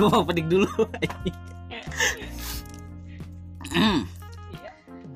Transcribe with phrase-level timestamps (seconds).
[0.00, 0.72] gue mau petik dulu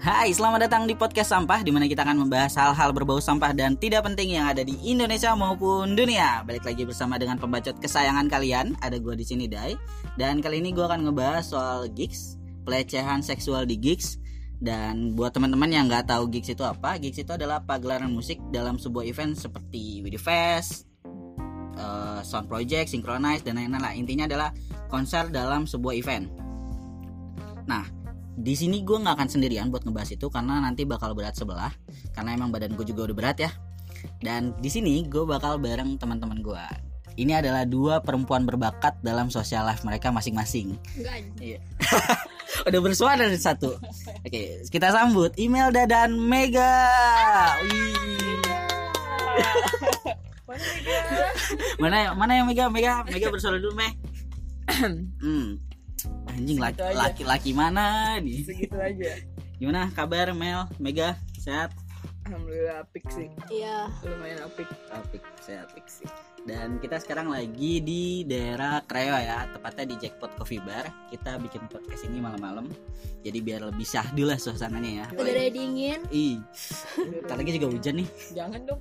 [0.04, 3.72] Hai, selamat datang di podcast sampah di mana kita akan membahas hal-hal berbau sampah dan
[3.80, 6.44] tidak penting yang ada di Indonesia maupun dunia.
[6.44, 9.72] Balik lagi bersama dengan pembacot kesayangan kalian, ada gue di sini Dai.
[10.20, 12.36] Dan kali ini gue akan ngebahas soal gigs,
[12.68, 14.20] pelecehan seksual di gigs.
[14.60, 18.76] Dan buat teman-teman yang nggak tahu gigs itu apa, gigs itu adalah pagelaran musik dalam
[18.76, 20.84] sebuah event seperti Widi Fest,
[21.78, 23.92] uh, Sound Project, Synchronize dan lain-lain lah.
[23.94, 24.50] Intinya adalah
[24.88, 26.26] konser dalam sebuah event.
[27.64, 27.84] Nah,
[28.34, 31.72] di sini gue nggak akan sendirian buat ngebahas itu karena nanti bakal berat sebelah.
[32.12, 33.50] Karena emang badan gue juga udah berat ya.
[34.20, 36.64] Dan di sini gue bakal bareng teman-teman gue
[37.14, 40.74] ini adalah dua perempuan berbakat dalam social life mereka masing-masing.
[41.38, 41.62] Iya.
[42.68, 43.78] udah bersuara dari satu.
[44.26, 46.74] Oke kita sambut Imelda dan Mega
[51.82, 53.92] mana mana yang Mega Mega Mega bersuara dulu Meh.
[55.20, 55.60] Hmm.
[56.28, 59.12] Anjing laki, laki laki mana nih segitu aja.
[59.60, 60.66] Gimana kabar Mel?
[60.80, 61.72] Mega sehat?
[62.24, 63.28] Alhamdulillah apik sih.
[63.52, 63.92] Iya.
[64.00, 64.64] Lumayan apik.
[64.88, 66.08] Apik sehat apik sih.
[66.44, 70.88] Dan kita sekarang lagi di daerah Kreo ya tepatnya di Jackpot Coffee Bar.
[71.12, 72.68] Kita bikin podcast ini malam-malam
[73.24, 75.06] jadi biar lebih syahdu lah suasananya ya.
[75.16, 76.00] Udara dingin.
[76.12, 76.40] Ih.
[77.24, 78.08] Ntar lagi juga hujan nih.
[78.36, 78.80] Jangan dong.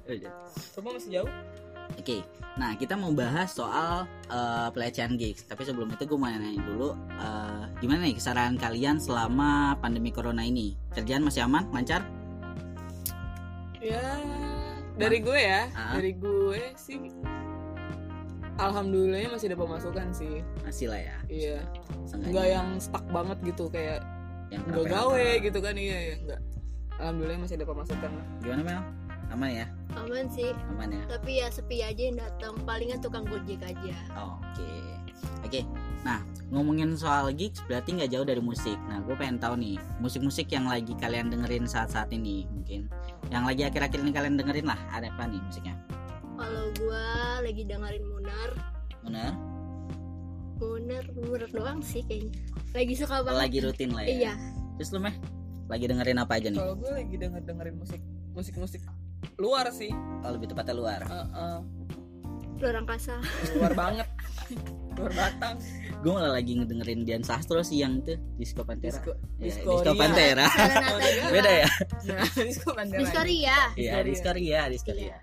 [0.55, 1.31] Semua masih jauh
[1.93, 2.21] Oke, okay.
[2.57, 5.45] nah kita mau bahas soal uh, pelecehan gigs.
[5.45, 10.41] Tapi sebelum itu gue mau nanya dulu, uh, gimana nih kesaran kalian selama pandemi corona
[10.41, 10.73] ini?
[10.97, 12.01] Kerjaan masih aman, lancar?
[13.77, 14.01] Ya,
[14.97, 16.97] dari gue ya, uh dari gue sih,
[18.57, 20.41] alhamdulillah masih ada pemasukan sih.
[20.65, 21.17] Masih lah ya.
[21.29, 21.59] Iya.
[22.13, 24.01] Enggak yang stuck banget gitu kayak
[24.53, 26.41] yang gak gawe gitu kan iya ya enggak.
[27.01, 28.11] Alhamdulillah masih ada pemasukan.
[28.41, 28.81] Gimana Mel?
[29.33, 29.67] Aman ya?
[29.97, 30.53] aman sih.
[30.69, 31.01] Aman ya?
[31.09, 32.53] Tapi ya sepi aja yang datang.
[32.69, 33.93] Palingan tukang gojek aja.
[34.13, 34.61] Oke.
[34.61, 34.81] Okay.
[35.41, 35.49] oke.
[35.49, 35.63] Okay.
[36.03, 36.19] nah
[36.51, 38.77] ngomongin soal gigs berarti nggak jauh dari musik.
[38.91, 42.85] Nah gue pengen tahu nih musik-musik yang lagi kalian dengerin saat-saat ini mungkin.
[43.33, 45.75] Yang lagi akhir-akhir ini kalian dengerin lah ada apa nih musiknya?
[46.37, 47.05] Kalau gue
[47.41, 48.49] lagi dengerin Munar.
[49.01, 49.33] Munar?
[50.61, 52.37] Munar Munar doang sih kayaknya.
[52.75, 53.39] Lagi suka banget.
[53.49, 54.09] Lagi rutin lah ya?
[54.13, 54.33] Iya.
[54.77, 55.15] Terus lu meh?
[55.71, 56.59] Lagi dengerin apa aja nih?
[56.59, 58.01] Kalau gue lagi denger dengerin musik
[58.33, 58.81] musik musik
[59.37, 59.91] luar sih
[60.23, 61.59] oh, lebih tepatnya luar uh, uh.
[62.59, 63.19] luar angkasa
[63.59, 64.07] luar banget
[64.93, 65.57] luar batang
[66.03, 69.91] gue malah lagi ngedengerin Dian Sastro sih yang itu Disco Pantera Disco, ya, Disco, Disco
[69.95, 70.47] Pantera
[71.33, 71.69] beda ya
[72.11, 75.17] nah, Disco Pantera Disco Ria iya Disco Ria Disco Ria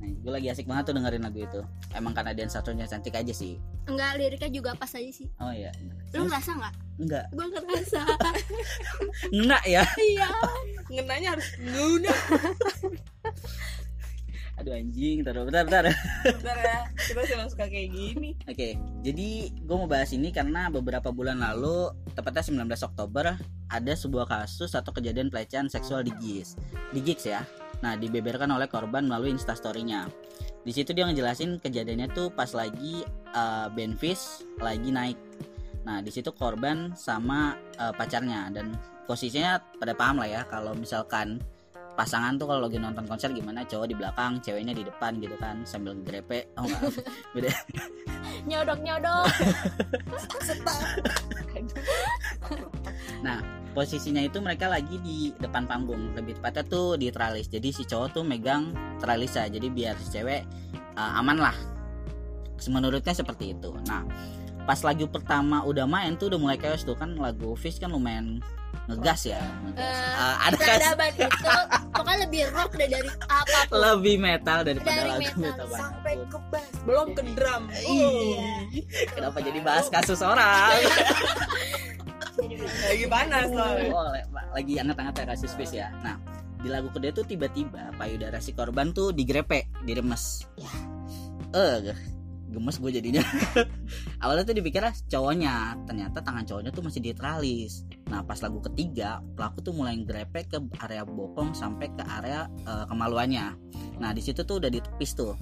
[0.00, 1.60] Nah, gue lagi asik banget tuh dengerin lagu itu.
[1.92, 3.60] Emang karena Dian Sastronya cantik aja sih.
[3.84, 5.28] Enggak, liriknya juga pas aja sih.
[5.36, 5.68] Oh iya.
[6.16, 6.74] Lu ngerasa nggak?
[7.04, 7.24] Enggak.
[7.36, 8.00] Gue ngerasa.
[9.36, 9.84] Ngena ya?
[10.00, 10.28] Iya.
[10.88, 12.14] Ngenanya harus nguna.
[14.60, 15.84] Aduh anjing, bentar, bentar, bentar.
[16.20, 18.36] bentar ya, kita sih suka kayak gini.
[18.44, 23.40] Oke, okay, jadi gue mau bahas ini karena beberapa bulan lalu, tepatnya 19 Oktober,
[23.72, 26.60] ada sebuah kasus atau kejadian pelecehan seksual di GIS.
[26.92, 27.40] Di GIGS ya.
[27.80, 30.12] Nah, dibeberkan oleh korban melalui instastorynya.
[30.60, 33.00] Di situ dia ngejelasin kejadiannya tuh pas lagi
[33.32, 35.16] uh, Benfis lagi naik.
[35.88, 38.76] Nah, di situ korban sama uh, pacarnya dan
[39.08, 41.40] posisinya pada paham lah ya kalau misalkan
[42.00, 43.60] pasangan tuh kalau lagi nonton konser gimana?
[43.68, 46.96] Cowok di belakang ceweknya di depan gitu kan sambil grepe oh enggak
[47.36, 47.52] beda.
[48.48, 49.28] Nyodok nyodok.
[53.20, 53.44] Nah
[53.76, 56.16] posisinya itu mereka lagi di depan panggung.
[56.16, 57.52] Lebih tepatnya tuh di tralis.
[57.52, 60.48] Jadi si cowok tuh megang tralisnya jadi biar si cewek
[60.96, 61.56] uh, aman lah.
[62.64, 63.76] Menurutnya seperti itu.
[63.84, 64.08] Nah
[64.64, 67.12] pas lagu pertama udah main tuh udah mulai chaos tuh kan.
[67.20, 68.40] Lagu Fish kan lumayan
[68.88, 69.40] ngegas ya?
[69.66, 69.96] Ngegas.
[69.96, 70.78] Uh, uh, ada kan
[71.12, 71.28] itu.
[71.90, 76.38] Pokoknya lebih rock deh dari apa lebih metal daripada dari lagu metal, metal sampai ke
[76.48, 76.72] bass.
[76.88, 77.62] Belum ke drum.
[77.68, 78.48] Oh, iya.
[79.12, 80.80] kenapa jadi bahas kasus orang?
[82.60, 84.08] Lagi panas loh oh,
[84.56, 85.92] lagi hangat-hangat ya kasus Fish ya.
[86.00, 86.16] Nah
[86.60, 90.48] di lagu kedua tuh tiba-tiba payudara si korban tuh digrepe diremes.
[90.56, 90.70] Ya.
[91.52, 91.92] Eh
[92.50, 93.22] gemes gue jadinya.
[94.22, 95.54] Awalnya tuh dipikirnya cowoknya.
[95.86, 100.58] Ternyata tangan cowoknya tuh masih diteralis nah pas lagu ketiga pelaku tuh mulai grepe ke
[100.82, 103.54] area bokong sampai ke area uh, kemaluannya.
[104.02, 105.38] Nah di situ tuh udah ditepis tuh.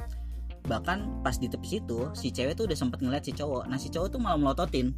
[0.69, 3.64] Bahkan pas ditepis itu si cewek tuh udah sempet ngeliat si cowok.
[3.72, 4.93] Nah si cowok tuh malah melototin.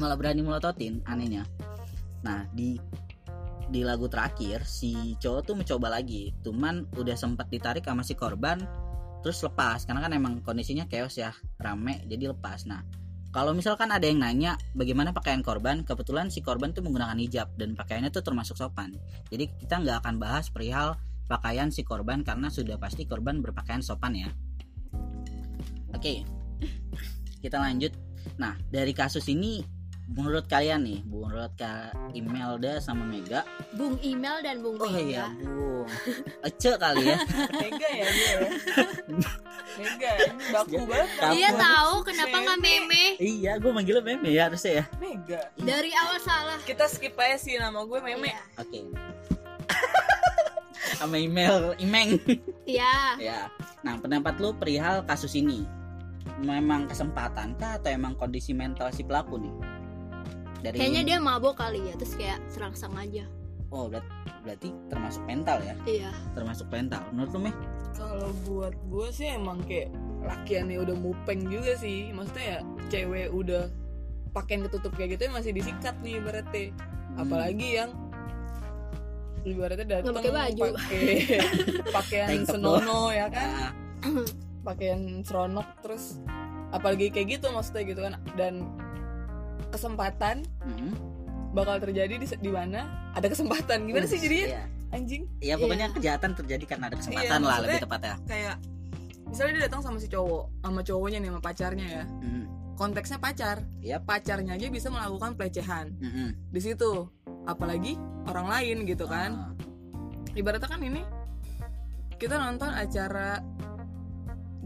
[0.00, 1.44] Malah berani melototin anehnya.
[2.24, 2.80] Nah di
[3.68, 6.32] di lagu terakhir si cowok tuh mencoba lagi.
[6.40, 8.64] Cuman udah sempet ditarik sama si korban
[9.26, 12.62] terus lepas karena kan emang kondisinya chaos ya rame jadi lepas.
[12.70, 12.86] Nah
[13.34, 17.74] kalau misalkan ada yang nanya bagaimana pakaian korban kebetulan si korban tuh menggunakan hijab dan
[17.74, 18.94] pakaiannya tuh termasuk sopan.
[19.26, 20.94] Jadi kita nggak akan bahas perihal
[21.26, 24.30] pakaian si korban karena sudah pasti korban berpakaian sopan ya.
[25.90, 26.22] Oke
[27.42, 27.98] kita lanjut.
[28.38, 29.58] Nah dari kasus ini
[30.06, 33.42] menurut kalian nih menurut kak Imelda sama Mega
[33.72, 35.02] Bung email dan Bung oh Mega.
[35.02, 35.86] iya Bung
[36.40, 37.18] Ece kali ya
[37.62, 38.40] Mega ya dia ya.
[39.76, 43.04] Mega ini baku banget Kamu- Iya tahu kenapa nggak meme?
[43.18, 46.58] iya gue manggilnya Meme ya harusnya ya Mega Dari awal salah.
[46.62, 48.40] kita skip aja sih nama gue meme Iya.
[48.56, 48.80] oke
[50.96, 52.14] sama email Imeng
[52.64, 52.94] Iya.
[53.18, 53.40] ya
[53.82, 55.66] nah pendapat lu perihal kasus ini
[56.38, 59.54] memang kesempatan kah atau emang kondisi mental si pelaku nih
[60.66, 63.24] dari Kayaknya dia mabok kali ya, terus kayak serangsang aja.
[63.68, 64.06] oh berat-
[64.40, 65.74] berarti termasuk mental ya?
[65.84, 66.10] Iya.
[66.32, 67.02] termasuk mental.
[67.10, 67.54] Menurut lu meh?
[67.92, 69.90] Kalau buat gue sih emang kayak
[70.20, 72.10] lakiannya udah mupeng juga sih.
[72.10, 72.58] Maksudnya ya
[72.88, 73.66] cewek udah
[74.30, 77.22] pakaian ketutup kayak gitu ya masih disikat nih berarti Hmm.
[77.22, 77.90] apalagi yang
[79.42, 80.30] ibaratnya datang pakai
[81.88, 83.48] pakaian senono ya kan?
[83.50, 83.70] Ah,
[84.62, 86.18] pakaian seronok terus.
[86.68, 88.14] Apalagi kayak gitu maksudnya gitu kan.
[88.34, 88.54] Dan
[89.68, 90.90] kesempatan mm,
[91.52, 93.10] bakal terjadi di di mana?
[93.16, 93.88] Ada kesempatan.
[93.88, 94.46] Gimana sih jadinya?
[94.52, 94.62] iya.
[94.86, 95.22] anjing.
[95.42, 98.14] Iya pokoknya kejahatan terjadi karena ada kesempatan Iya, lah lebih tepatnya.
[98.24, 98.56] kayak
[99.26, 102.04] misalnya dia datang sama si cowok sama cowoknya nih sama pacarnya ya.
[102.22, 102.44] Mm,
[102.76, 103.56] konteksnya pacar.
[103.82, 104.02] Yap.
[104.06, 105.86] pacarnya aja bisa melakukan pelecehan.
[105.98, 106.28] Mm, mm.
[106.54, 106.92] di situ.
[107.46, 109.30] Apalagi orang lain gitu kan.
[109.34, 109.52] Ah,
[110.34, 111.02] ibaratnya kan ini
[112.16, 113.42] kita nonton acara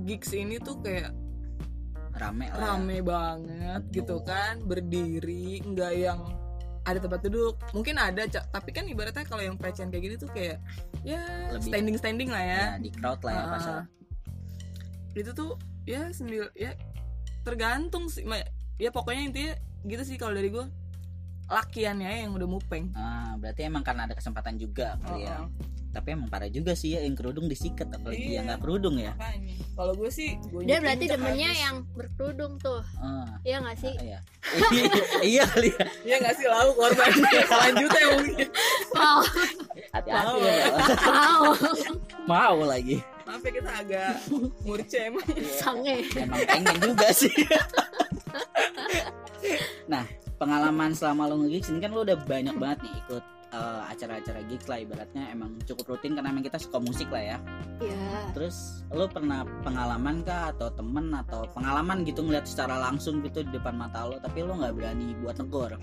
[0.01, 1.11] gigs ini tuh kayak
[2.21, 2.53] rame lah.
[2.53, 2.61] ya.
[2.69, 6.21] rame banget gitu kan berdiri nggak yang
[6.83, 10.61] ada tempat duduk mungkin ada tapi kan ibaratnya kalau yang pelecehan kayak gini tuh kayak
[11.01, 11.21] ya
[11.51, 13.79] Lebih- standing standing lah ya Ya, di crowd lah ya pasal.
[15.13, 16.73] itu tuh ya sembil ya
[17.41, 18.23] tergantung sih
[18.77, 19.53] ya pokoknya intinya
[19.83, 20.65] gitu sih kalau dari gue
[21.47, 25.37] lakiannya yang udah mupeng Ah, berarti emang karena ada kesempatan juga kali ya.
[25.37, 25.49] Oh, oh.
[25.91, 28.35] Tapi emang parah juga sih ya yang kerudung disikat apalagi Iya.
[28.37, 29.11] yang nggak kerudung ya.
[29.75, 31.63] kalau gue sih gue Dia berarti demennya habis.
[31.63, 32.79] yang berkerudung tuh.
[32.97, 33.95] Ah, Iya nggak sih?
[33.99, 34.19] iya.
[35.33, 35.85] iya kali ya.
[36.05, 37.11] ya nggak sih lalu korban
[37.51, 38.49] selanjutnya mungkin
[38.91, 39.19] Wow.
[39.91, 40.39] Hati-hati Mau.
[40.41, 40.65] ya.
[41.03, 41.43] Wow.
[42.25, 42.99] Mau lagi.
[43.23, 44.13] maaf ya kita agak
[44.61, 45.23] murce emang
[45.53, 46.03] Sange.
[46.13, 47.31] Emang pengen juga sih.
[49.87, 50.03] nah,
[50.35, 54.67] pengalaman selama lo nge-gigs ini kan lo udah banyak banget nih ikut eh, acara-acara gigs
[54.71, 57.39] lah ibaratnya emang cukup rutin karena emang kita suka musik lah ya.
[57.83, 58.35] Iya.
[58.35, 63.51] Terus lo pernah pengalaman kah atau temen atau pengalaman gitu ngeliat secara langsung gitu di
[63.55, 65.77] depan mata lo tapi lo nggak berani buat negor.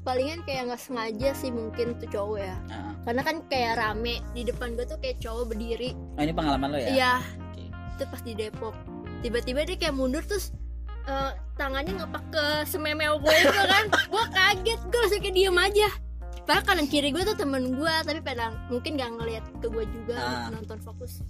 [0.00, 2.56] Palingan kayak nggak sengaja sih mungkin tuh cowok ya.
[2.72, 5.92] Nah, Karena kan kayak rame di depan gue tuh kayak cowok berdiri.
[5.92, 6.88] oh, ini pengalaman lo ya?
[6.88, 7.14] Iya.
[7.52, 7.64] Oke.
[7.68, 8.72] Itu pas di Depok.
[9.20, 10.56] Tiba-tiba dia kayak mundur terus
[11.04, 13.84] eh, tangannya ngepak ke sememel gue itu kan.
[14.12, 15.88] gue kaget, gue langsung kayak diem aja.
[16.50, 20.18] Padahal kanan kiri gue tuh temen gue, tapi pada mungkin gak ngeliat ke gue juga
[20.18, 20.50] Ah.
[20.50, 21.22] nonton fokus.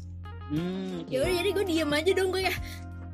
[0.49, 1.05] Hmm.
[1.07, 2.55] Ya udah jadi gue diem aja dong gue ya.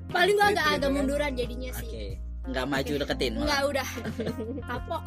[0.07, 1.83] Paling gue agak agak munduran jadinya Oke.
[1.83, 2.15] sih.
[2.47, 3.31] Nggak maju deketin.
[3.35, 3.43] malah.
[3.43, 3.89] Enggak udah
[4.71, 5.05] kapok.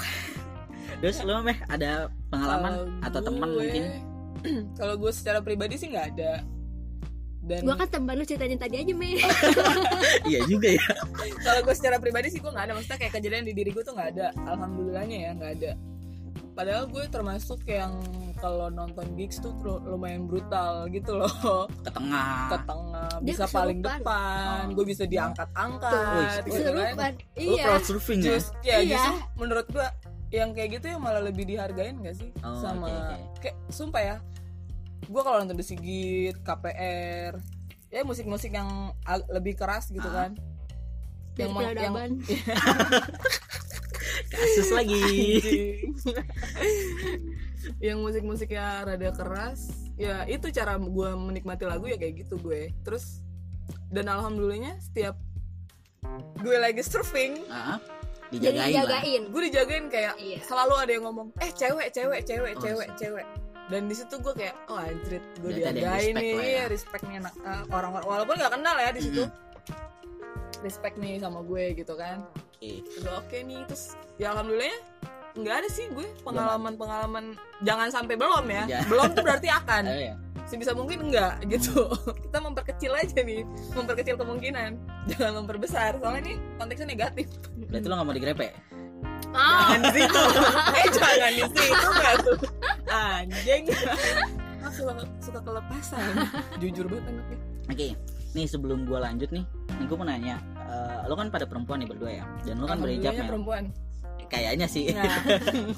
[0.99, 1.91] Terus lo meh ada
[2.27, 3.83] pengalaman Kalau atau teman gue- mungkin?
[4.77, 6.43] kalau gue secara pribadi sih nggak ada
[7.41, 9.15] dan Gue kan temen lu ceritain tadi aja me.
[10.29, 10.83] iya juga ya.
[11.39, 13.95] kalau gue secara pribadi sih gue nggak ada maksudnya kayak kejadian di diri gue tuh
[13.95, 15.71] nggak ada alhamdulillahnya ya nggak ada
[16.59, 18.03] padahal gue termasuk yang
[18.35, 21.31] kalau nonton gigs tuh lu- lumayan brutal gitu loh
[21.79, 22.51] Ke tengah.
[22.51, 24.75] ke tengah Dia bisa paling depan Oh.
[24.75, 27.13] gue bisa diangkat-angkat Wih, gitu kan Serupan.
[27.15, 27.63] Lo Iya.
[27.63, 28.27] crowd surfing ya?
[28.29, 28.91] Just, ya Iya.
[28.91, 29.87] justru menurut gue
[30.29, 33.15] yang kayak gitu ya malah lebih dihargain gak sih Oh, sama oke, oke.
[33.39, 34.15] kayak sumpah ya
[35.01, 37.39] gue kalau nonton The Sigit KPR
[37.87, 38.91] ya musik-musik yang
[39.29, 40.27] lebih keras gitu Ah.
[40.27, 40.31] kan
[41.35, 42.09] yang mau- yang peradaban.
[44.27, 45.01] Kasus lagi.
[47.79, 53.19] Yang musik-musiknya rada keras ya itu cara gue menikmati lagu ya kayak gitu gue terus
[53.89, 55.19] dan alhamdulillahnya setiap
[56.39, 57.83] gue lagi surfing Ah,
[58.29, 58.71] Jadi dijagain lah.
[58.71, 59.21] dijagain.
[59.27, 60.39] gue dijagain kayak Iya.
[60.41, 63.27] selalu ada yang ngomong eh cewek cewek cewek Oh, cewek so- cewek
[63.67, 65.75] dan di situ gue kayak oh anjrit gue respect
[66.15, 66.63] nih ya.
[66.65, 69.23] respect nih anak eh, orang-orang walaupun nggak kenal ya di situ
[70.59, 72.23] respect nih sama gue gitu kan
[72.59, 72.83] Oke.
[72.99, 74.79] udah oke nih terus ya alhamdulillahnya
[75.39, 77.37] nggak ada sih gue pengalaman-pengalaman.
[77.63, 78.63] Jangan sampai belum ya.
[78.67, 78.87] Jangan.
[78.91, 79.83] belum tuh berarti akan.
[79.87, 80.15] Ayo ya.
[80.43, 81.87] sebisa mungkin enggak gitu.
[82.27, 83.47] Kita memperkecil aja nih.
[83.71, 84.75] Memperkecil kemungkinan.
[85.07, 85.95] Jangan memperbesar.
[86.01, 87.31] Soalnya ini konteksnya negatif.
[87.71, 88.49] Berarti lo gak mau digrepe?
[89.29, 90.21] Ah, jangan di situ
[90.81, 92.37] eh jangan di situ nggak tuh?
[92.89, 93.63] Anjing.
[94.59, 96.03] Aku suka, suka kelepasan.
[96.57, 97.37] Jujur banget anaknya.
[97.69, 97.87] Oke.
[98.33, 99.45] Nih sebelum gua lanjut nih,
[99.77, 100.41] nih gua mau nanya.
[100.69, 103.27] Eh, lo kan pada perempuan nih berdua ya, dan lo kan berhijab Mel.
[103.27, 103.63] perempuan
[104.29, 104.93] Kayaknya sih.
[104.93, 105.09] nah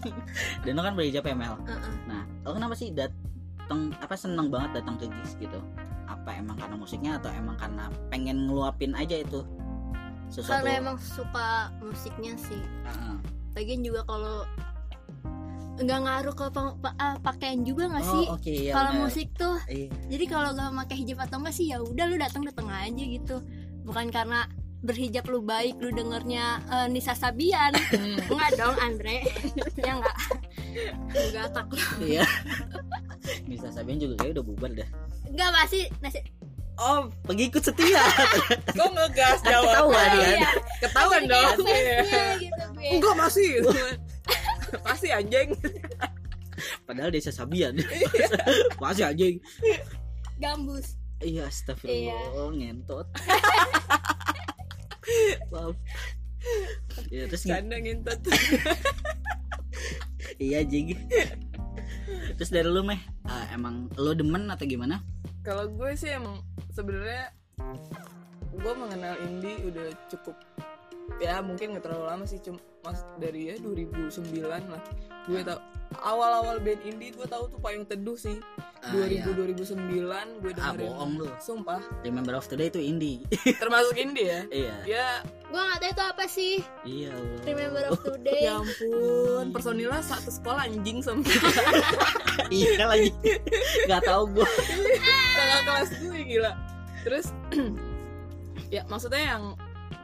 [0.68, 1.56] dan lo kan berhijab ya Mel.
[1.56, 1.94] uh-uh.
[2.04, 5.64] Nah, lo kenapa sih datang apa seneng banget datang ke gigs gitu?
[6.04, 9.48] Apa emang karena musiknya atau emang karena pengen ngeluapin aja itu?
[10.28, 11.48] sesuatu karena emang suka
[11.84, 13.18] musiknya sih Ah, ah.
[13.52, 14.48] lagian juga kalau
[15.76, 16.46] nggak ngaruh ke
[16.96, 19.92] ah, pakaian juga nggak sih oh oke ya kalau musik tuh Iya.
[20.08, 23.44] jadi kalau nggak pakai hijab atau enggak sih ya udah lu datang datang aja gitu
[23.84, 24.46] bukan karena
[24.82, 28.18] berhijab lu baik lu dengernya eh, Nisa Sabian Hmm.
[28.28, 29.22] enggak dong Andre
[29.80, 30.18] ya enggak
[31.12, 32.26] enggak tak lu iya
[33.50, 34.90] bisa Sabian juga kayak udah bubar dah
[35.26, 36.20] enggak pasti nasi
[36.78, 38.02] oh pengikut setia
[38.74, 40.10] Kok ngegas Kan ketahuan, jawabnya?
[40.18, 40.34] kan?
[40.34, 40.50] iya
[40.82, 41.56] Ketahuan dong.
[41.62, 41.98] Iya.
[42.40, 43.50] gitu gue Enggak masih.
[44.82, 45.50] Pasti anjing.
[46.84, 48.28] padahal desa Sabian Iya.
[48.78, 49.36] masih anjing
[50.38, 53.06] gambus iya astagfirullah ngentot
[55.52, 55.76] Maaf.
[57.14, 58.18] ya terus Canda ngintet.
[60.42, 60.98] iya jing
[62.36, 62.98] terus dari lu meh
[63.30, 65.06] ah, emang lu demen atau gimana
[65.46, 66.42] Kalau gue sih emang
[66.74, 67.34] sebenarnya
[68.52, 70.38] gue mengenal indie udah cukup
[71.22, 74.82] ya mungkin nggak terlalu lama sih cuma mas dari ya 2009 lah.
[75.30, 75.62] Gue tau
[76.02, 78.42] awal-awal band indie gue tahu tuh payung teduh sih.
[78.82, 79.24] Ah, 2000 iya.
[79.30, 80.90] 2009 gue ah dengerin.
[80.90, 81.30] bohong lu.
[81.38, 81.78] Sumpah.
[82.02, 83.22] Remember of today itu indie.
[83.62, 84.42] Termasuk indie ya?
[84.50, 84.76] Iya.
[84.90, 85.10] Ya.
[85.54, 86.54] Gue nggak tahu itu apa sih.
[86.82, 87.42] Iya Allah.
[87.46, 88.42] remember of today.
[88.42, 91.22] Ya ampun personilnya satu sekolah anjing sama
[92.50, 93.14] iya lagi.
[93.86, 94.50] Nggak tahu gua.
[95.38, 96.52] Kakak kelas gue gila.
[97.06, 97.26] Terus
[98.76, 99.44] ya maksudnya yang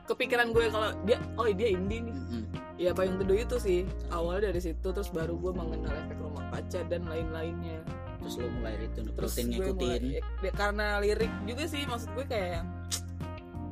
[0.08, 2.16] kepikiran gue kalau dia oh dia indie nih.
[2.16, 2.44] Mm-mm.
[2.80, 3.80] ya payung teduh itu sih.
[4.10, 7.84] Awalnya dari situ terus baru gue mengenal efek rumah kaca dan lain-lainnya.
[8.24, 12.50] Terus lu mulai itu terus ngikutin mulai ya, karena lirik juga sih maksud gue kayak
[12.60, 12.68] yang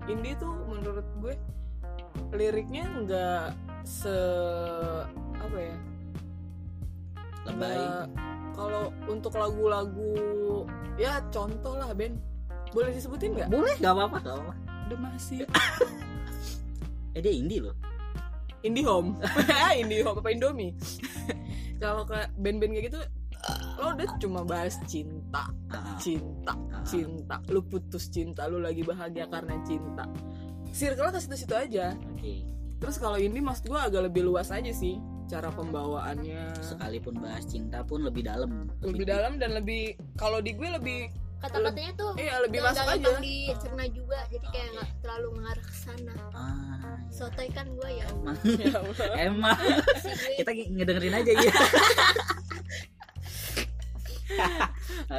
[0.06, 1.34] indie tuh menurut gue
[2.36, 3.48] liriknya nggak
[3.84, 4.16] se
[5.40, 5.76] apa ya?
[7.46, 7.84] Lebay.
[8.56, 10.16] Kalau untuk lagu-lagu
[10.96, 12.16] ya contoh lah Ben.
[12.72, 13.50] Boleh disebutin nggak?
[13.52, 14.18] Boleh nggak apa-apa.
[14.24, 14.54] Nggak apa-apa.
[14.86, 15.38] Udah masih
[17.16, 17.76] eh dia indie loh.
[18.62, 19.16] Indihome
[19.82, 20.74] Indihome apa Indomie?
[21.82, 23.00] Kalau ke band-band kayak gitu
[23.78, 25.98] lo udah cuma bahas cinta Ah, ah.
[26.02, 26.82] cinta Ah.
[26.82, 27.36] cinta.
[27.48, 30.10] Lu putus cinta lu lagi bahagia karena cinta.
[30.74, 31.94] Circle ke situ-situ aja.
[32.10, 32.42] Oke.
[32.82, 34.98] Terus kalau ini maksud gue agak lebih luas aja sih
[35.30, 36.58] cara pembawaannya.
[36.58, 38.66] Sekalipun bahas cinta pun lebih dalam.
[38.82, 41.00] Lebih dalam dan lebih kalau di gue lebih
[41.44, 42.96] kata-katanya tuh iya lebih nggak masuk aja.
[42.98, 44.20] gampang dicerna juga.
[44.32, 46.16] Jadi kayak nggak terlalu mengarah ke sana.
[46.34, 46.76] Ah
[47.16, 48.06] sotoy kan gue ya.
[48.12, 48.36] Emang.
[49.16, 49.58] Ya emang.
[50.36, 51.54] Kita ngedengerin aja ya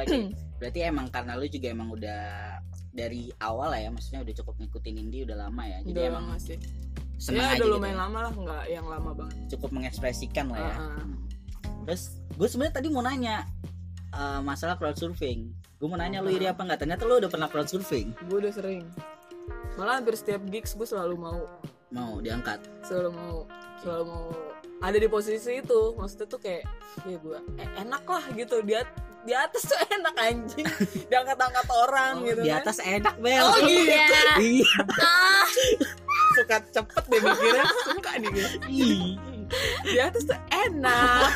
[0.03, 0.17] oke.
[0.61, 2.21] Berarti emang karena lu juga emang udah
[2.93, 5.79] dari awal lah ya maksudnya udah cukup ngikutin indie udah lama ya.
[5.85, 6.57] Jadi udah emang lama sih.
[7.17, 8.01] seneng ya aja udah gitu lumayan ya.
[8.05, 9.37] lama lah nggak yang lama banget.
[9.57, 10.69] Cukup mengekspresikan lah ya.
[10.69, 11.01] Ah, ah.
[11.01, 11.17] Hmm.
[11.87, 13.47] terus gue sebenarnya tadi mau nanya
[14.11, 17.45] eh, masalah crowd surfing gue mau nanya lu iri apa nggak ternyata lu udah pernah
[17.45, 18.09] crowd surfing.
[18.25, 18.81] Gue udah sering.
[19.77, 21.45] Malah hampir setiap gigs gue selalu mau.
[21.93, 22.57] Mau diangkat?
[22.81, 23.35] Selalu mau
[23.79, 24.25] selalu mau
[24.81, 25.93] ada di posisi itu.
[25.93, 26.65] Maksudnya tuh kayak
[27.05, 28.65] ya gue eh, enak lah gitu.
[28.65, 28.81] Dia
[29.21, 30.65] di atas tuh enak anjing.
[31.07, 32.61] Diangkat-angkat orang Oh, gitu di kan.
[32.65, 33.45] atas enak bel.
[33.45, 34.09] Oh, iya.
[34.41, 34.73] iya.
[34.97, 35.45] Ah.
[36.37, 37.65] Suka cepet deh mikirnya.
[37.85, 38.49] Suka nih gue
[39.87, 41.31] di atas tuh enak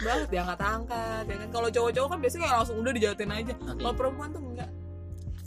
[0.00, 1.48] banget diangkat-angkat ya kan?
[1.50, 3.54] Kalau cowok-cowok kan biasanya kayak langsung udah dijatuhin aja.
[3.54, 3.78] Oke.
[3.78, 4.70] kalau perempuan tuh enggak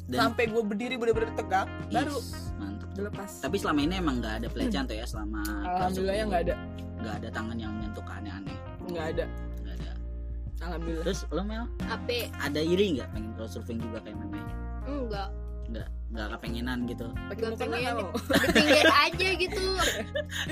[0.04, 3.32] Dan- sampai gue berdiri bener-bener tegak baru Is, mantap dilepas.
[3.40, 6.56] Tapi selama ini emang nggak ada pelecehan tuh ya selama alhamdulillah ya nggak ada.
[6.96, 8.58] nggak ada tangan yang menyentuh ke aneh-aneh.
[8.84, 9.26] Nggak ada.
[9.60, 9.92] Nggak ada.
[10.62, 11.04] Alhamdulillah.
[11.04, 11.66] Terus lo Mel?
[11.88, 12.20] Ape.
[12.38, 13.10] Ada iri nggak?
[13.12, 14.40] Pengen crowd surfing juga kayak meme
[14.86, 15.30] enggak.
[15.68, 17.10] Nggak nggak kepengenan gitu.
[17.26, 17.96] Pakai pengen.
[18.56, 19.66] pinggir aja gitu.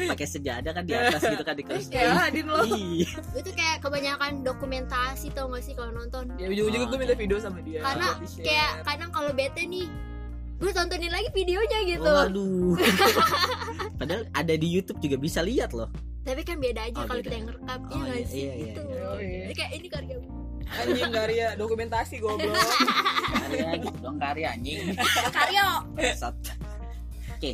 [0.09, 2.65] Pakai sejadah kan di atas gitu kan di crowd ya Adin lo.
[2.65, 6.33] Tuh kayak kebanyakan dokumentasi tau gak sih kalau nonton?
[6.41, 7.85] Ya ujung-ujungnya Oh, gue minta video sama dia.
[7.85, 9.85] Karena kayak kadang kalau bete nih
[10.57, 12.09] gue tontonin lagi videonya gitu.
[12.09, 12.73] Waduh.
[14.01, 15.89] Padahal ada di YouTube juga bisa lihat loh.
[16.21, 18.41] Tapi kan beda aja Oh, kalau kita yang ngerekam Oh, iya nggak iya, sih?
[18.41, 18.81] iya, iya, gitu.
[18.81, 18.97] iya.
[19.17, 19.39] Iya.
[19.45, 20.33] Jadi kayak ini karya gue
[20.79, 22.55] anjing Garia dokumentasi goblok.
[23.31, 24.95] Karya gitu dong karya anjing.
[25.35, 26.35] Karya Bangsat.
[27.35, 27.51] oke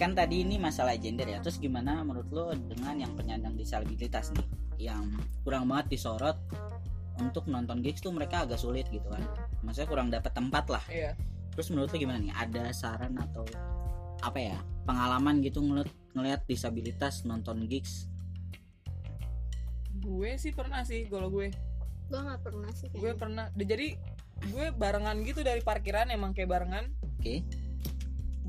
[0.00, 1.38] kan tadi ini masalah gender ya.
[1.38, 4.46] Terus gimana menurut lo dengan yang penyandang disabilitas nih?
[4.90, 6.38] Yang kurang banget disorot
[7.22, 9.22] untuk nonton gigs tuh mereka agak sulit gitu kan.
[9.62, 10.84] Maksudnya kurang dapat tempat lah.
[10.90, 11.14] Iya.
[11.54, 12.34] Terus menurut lo gimana nih?
[12.34, 13.46] Ada saran atau
[14.22, 18.10] apa ya pengalaman gitu ngeliat ngeliat disabilitas nonton gigs?
[20.02, 21.54] Gue sih pernah sih kalau gue
[22.12, 23.48] gue nggak pernah sih gue pernah.
[23.56, 23.96] Jadi
[24.52, 26.92] gue barengan gitu dari parkiran emang kayak barengan.
[27.00, 27.40] Oke.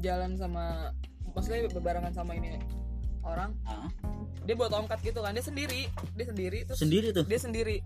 [0.04, 0.92] Jalan sama
[1.32, 2.60] maksudnya barengan sama ini
[3.24, 3.56] orang.
[3.64, 3.88] Ah,
[4.44, 5.88] dia bawa tongkat gitu kan dia sendiri.
[6.20, 7.24] Dia sendiri terus sendiri tuh?
[7.24, 7.78] dia sendiri.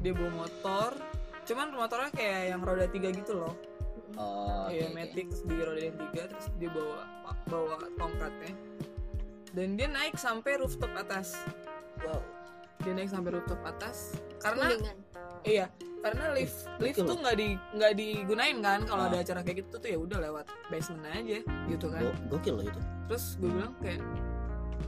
[0.00, 0.96] Dia bawa motor.
[1.44, 3.52] Cuman motornya kayak yang roda tiga gitu loh.
[4.16, 7.04] Oh Iya, metik terus dirodain tiga terus dia bawa
[7.44, 8.56] bawa tongkatnya.
[9.52, 11.36] Dan dia naik sampai rooftop atas.
[12.00, 12.39] Wow.
[12.80, 14.16] Dia naik sampai rooftop atas.
[14.38, 14.96] Karena Kuningan.
[15.42, 15.66] iya
[16.00, 18.80] karena lift lift tuh nggak di nggak digunain kan.
[18.82, 19.08] Kalau Ah.
[19.08, 22.00] ada acara kayak gitu tuh ya udah lewat basement aja gitu kan.
[22.02, 22.80] Go- gokil loh itu.
[23.06, 24.00] Terus gue bilang kayak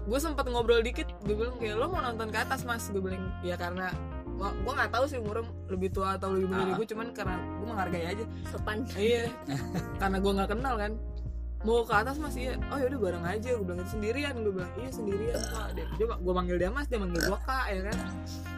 [0.03, 2.89] gue sempat ngobrol dikit gue bilang kayak lo mau nonton ke atas mas?
[2.89, 3.93] Gue bilang ya karena
[4.33, 6.77] gue nggak tahu sih umurnya lebih tua atau lebih muda dari Ah.
[6.77, 8.25] gue cuman karena gue menghargai aja.
[8.49, 8.77] Sopan.
[8.95, 9.29] iya.
[10.01, 10.93] Karena gue nggak kenal kan
[11.63, 12.59] mau ke atas mas iya.
[12.71, 13.55] Oh yaudah bareng aja.
[13.59, 14.35] Gue bilang sendirian.
[14.39, 15.69] Gue bilang iya sendirian kak.
[15.79, 16.87] Dia, dia gue manggil dia mas.
[16.91, 17.97] Dia manggil gue kak ya kan.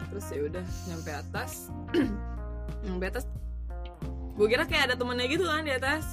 [0.09, 1.51] Terus ya udah nyampe atas.
[2.85, 3.25] Nyampe atas.
[4.35, 6.05] Gue kira kayak ada temennya gitu kan di atas.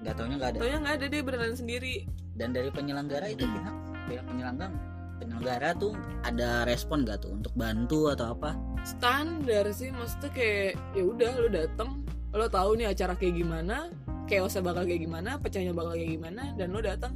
[0.00, 0.58] Nggak taunya nggak ada.
[0.60, 1.94] Taunya nggak ada dia beneran sendiri.
[2.34, 3.76] Dan dari penyelenggara itu pihak
[4.08, 5.94] pihak penyelenggara penyelenggara tuh
[6.26, 8.58] ada respon gak tuh untuk bantu atau apa?
[8.82, 11.90] Standar sih maksudnya kayak ya udah lo dateng
[12.34, 13.94] lo tahu nih acara kayak gimana
[14.24, 17.12] chaosnya bakal kayak gimana pecahnya bakal kayak gimana dan lo datang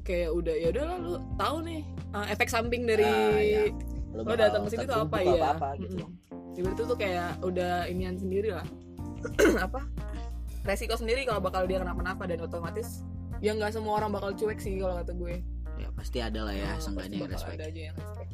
[0.00, 1.80] kayak udah ya udah lo tahu nih
[2.12, 3.62] uh, efek samping dari Ah, iya.
[4.12, 5.16] lo bakal datang ke sini tuh apa?
[5.18, 6.04] Ya apa gitu.
[6.54, 8.62] Ibarat itu tuh kayak udah inian sendiri lah.
[9.58, 9.82] Apa?
[10.62, 13.02] Resiko sendiri kalau bakal dia kenapa-napa dan otomatis
[13.40, 15.42] ya nggak semua orang bakal cuek sih kalau kata gue.
[15.74, 17.58] Ya pasti ada lah ya Oh, seenggaknya yang respect.
[17.58, 18.30] ada aja yang respect.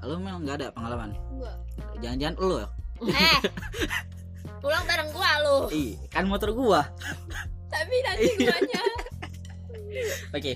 [0.00, 1.10] Lo memang nggak ada pengalaman?
[1.28, 1.56] Enggak.
[2.00, 2.68] jangan-jangan lo ya
[3.04, 3.38] Eh.
[4.58, 5.58] Pulang bareng gua lu.
[5.72, 6.82] Ih, kan motor gua
[7.68, 8.48] Tapi nanti Iya.
[8.48, 8.82] guanya.
[10.32, 10.52] Oke.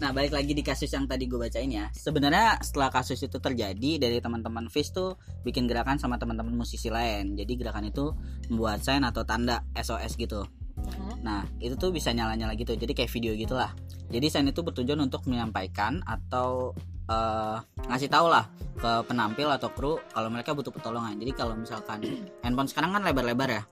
[0.00, 1.92] Nah, balik lagi di kasus yang tadi gue bacain ya.
[1.92, 7.36] Sebenarnya setelah kasus itu terjadi dari teman-teman Fish tuh bikin gerakan sama teman-teman musisi lain.
[7.36, 8.16] Jadi gerakan itu
[8.48, 10.48] membuat sign atau tanda SOS gitu.
[10.92, 11.14] Mhm.
[11.20, 12.72] Nah, itu tuh bisa nyala-nyala gitu.
[12.72, 13.70] Jadi kayak video gitulah.
[14.06, 16.74] Jadi sign itu bertujuan untuk menyampaikan atau
[17.06, 21.14] eh, ngasih tahu lah ke penampil atau kru kalau mereka butuh pertolongan.
[21.16, 21.98] Jadi kalau misalkan
[22.42, 23.62] handphone sekarang kan lebar-lebar ya.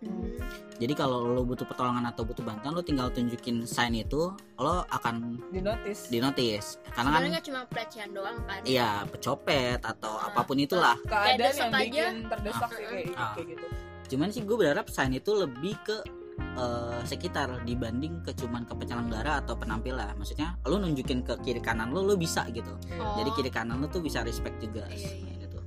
[0.77, 5.39] Jadi kalau lo butuh pertolongan atau butuh bantuan lo tinggal tunjukin sign itu, lo akan
[5.51, 6.83] di notice di notice.
[6.89, 8.59] Karena kan Sebenarnya cuma pelecehan doang kan.
[8.63, 10.95] iya pecopet atau Nah, apa pun itulah.
[11.01, 11.83] keadaan yang aja.
[11.85, 13.35] bikin terdesak sih kayak, Ah.
[13.35, 13.67] kayak gitu
[14.09, 15.97] Cuman sih gue berharap sign itu lebih ke
[16.39, 20.15] eh, sekitar dibanding ke cuman ke penyelenggara atau penampil lah.
[20.15, 22.73] Maksudnya lo nunjukin ke kiri kanan lo lo bisa gitu.
[22.99, 23.19] Oh.
[23.19, 24.87] Jadi kiri kanan lo tuh bisa respect juga.
[24.89, 25.35] Iya, iya.
[25.47, 25.59] Gitu.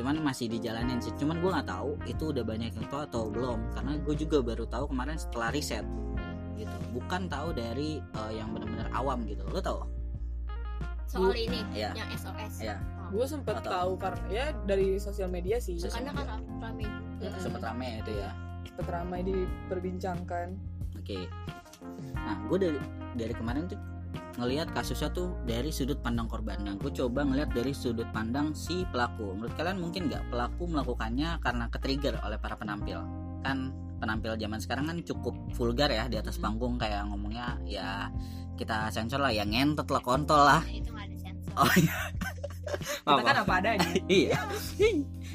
[0.00, 1.12] Cuman masih dijalanin sih.
[1.18, 3.60] Cuman gue nggak tahu itu udah banyak yang tahu atau belum.
[3.74, 5.86] Karena gue juga baru tahu kemarin setelah riset
[6.54, 6.76] gitu.
[6.94, 9.42] Bukan tahu dari eh, yang benar-benar awam gitu.
[9.50, 9.94] Lo tahu?
[11.14, 11.94] soal ini Iya.
[11.94, 12.54] yang SOS.
[12.58, 12.76] Iya.
[12.82, 13.08] Oh.
[13.14, 16.88] gue sempet tahu karena ya dari sosial media sih Sosial Karena kan rame.
[17.22, 17.38] Mm-mm.
[17.38, 18.30] Sempet rame itu ya.
[18.64, 20.74] Sempet ramai diperbincangkan
[21.04, 21.28] Oke.
[22.16, 22.80] Nah, gue dari
[23.12, 23.76] dari kemarin tuh
[24.40, 26.56] ngelihat kasusnya tuh dari sudut pandang korban.
[26.64, 29.36] Nah, gue coba ngelihat dari sudut pandang si pelaku.
[29.36, 33.04] Menurut kalian mungkin nggak pelaku melakukannya karena ketrigger oleh para penampil?
[33.44, 36.56] Kan penampil zaman sekarang kan cukup vulgar ya di atas Hmm.
[36.56, 38.08] panggung kayak ngomongnya ya
[38.56, 40.64] kita sensor lah ya ngentot lah kontol lah.
[40.64, 41.03] Nah,
[41.54, 41.98] Oh iya.
[43.04, 44.36] kita kan apa adanya iya.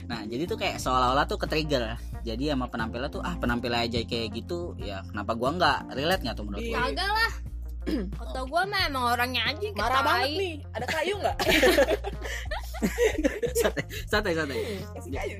[0.06, 1.96] Nah, jadi tuh kayak seolah-olah tuh ketrigger.
[2.22, 6.34] Jadi sama penampilnya tuh ah penampilnya aja kayak gitu, ya kenapa gua nggak relate nggak
[6.34, 6.74] tuh menurut Iya.
[6.74, 6.80] lu?
[6.90, 7.32] Kagak lah.
[8.22, 11.36] Atau gua mah emang orangnya aja marah banget nih ada kayu nggak
[14.10, 14.58] santai santai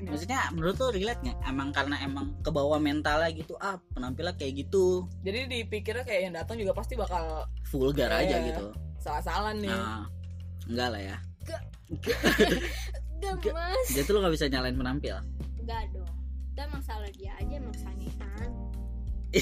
[0.04, 4.56] maksudnya menurut lu relate nggak emang karena emang ke bawah mentalnya gitu ah penampilan kayak
[4.58, 8.46] gitu jadi dipikirnya kayak yang datang juga pasti bakal vulgar aja Iya.
[8.50, 8.64] gitu
[8.98, 10.04] salah-salah nih nah
[10.70, 11.16] enggak lah ya.
[11.42, 11.62] Enggak.
[13.52, 13.86] Mas.
[13.92, 15.16] jadi tuh lu nggak bisa nyalain penampil.
[15.60, 16.08] Enggak dong.
[16.54, 18.50] Itu emang salah dia aja emang sangean.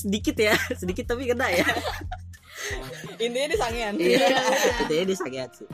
[0.00, 1.66] sedikit ya sedikit tapi kena ya.
[3.24, 4.36] Intinya disangean iya
[4.84, 5.68] intinya disakit sih.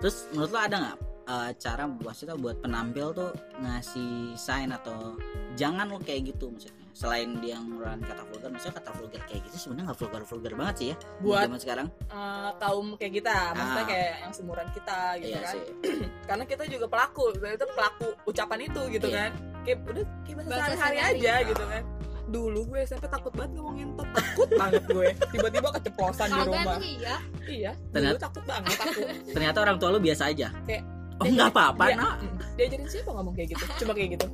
[0.00, 0.98] Terus menurut lo ada nggak
[1.28, 5.16] eh, cara maksudnya buat penampil tuh ngasih sign atau
[5.56, 9.56] jangan lo kayak gitu maksudnya selain dia ngeluarin kata vulgar maksudnya kata vulgar kayak gitu
[9.58, 11.88] sebenarnya nggak vulgar vulgar banget sih ya buat zaman sekarang.
[11.90, 13.88] eh, kaum kayak kita maksudnya Ah.
[13.90, 15.52] kayak yang seumuran kita gitu iya kan.
[15.52, 15.62] sih.
[16.30, 19.18] Karena kita juga pelaku itu pelaku ucapan itu gitu Iya.
[19.18, 19.30] kan.
[19.60, 21.82] Kayak udah kayak bahasa sehari-hari aja gitu kan.
[22.24, 25.08] Dulu gue SMP takut banget ngomongin tot takut banget gue.
[25.28, 26.78] Tiba-tiba keceplosan di rumah.
[26.78, 27.16] iya.
[27.44, 30.48] iya dulu Ternyata- takut banget takut ternyata orang tua lo biasa aja?
[30.62, 30.82] Kayak,
[31.16, 31.96] oh nggak apa-apa Iya.
[31.96, 32.14] nak.
[32.54, 33.64] diajarin siapa ngomong kayak gitu?
[33.82, 34.26] Cuma kayak gitu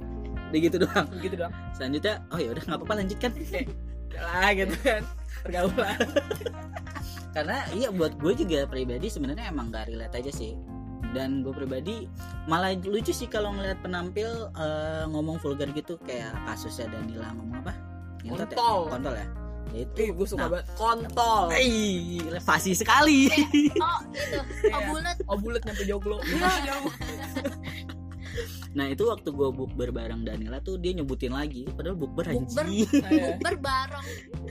[0.51, 1.07] Udah gitu doang.
[1.17, 1.55] Gitu doang.
[1.73, 3.31] Selanjutnya oh ya udah nggak apa-apa lanjutkan.
[4.11, 5.07] Ya lah gitu kan.
[5.41, 5.95] Pergaulan.
[7.35, 10.59] Karena iya buat gue juga pribadi sebenarnya emang gak relate aja sih.
[11.11, 12.11] Dan gue pribadi
[12.45, 15.95] malah lucu sih kalau ngeliat penampil eh, ngomong vulgar gitu.
[16.03, 17.73] Kayak kasusnya Danila ngomong apa?
[18.21, 18.35] Ya?
[18.35, 18.79] Kontol.
[18.91, 19.27] kontol ya?
[19.71, 19.95] Ya itu.
[19.97, 20.51] Ih, gue suka Nah.
[20.51, 20.67] banget.
[20.75, 21.45] Kontol.
[21.55, 23.31] Ih, fasih sekali.
[23.79, 24.39] Oh gitu.
[24.43, 24.79] Oh Iya.
[24.91, 25.17] bulat.
[25.31, 26.19] oh bulat nyampe joglo.
[26.27, 26.51] Iya.
[26.67, 26.91] Jauh
[28.71, 32.64] nah itu waktu gue bukber bareng Danila tuh dia nyebutin lagi padahal bukber Bukber.
[32.64, 33.21] anjing Iya.
[33.29, 34.07] bukber bareng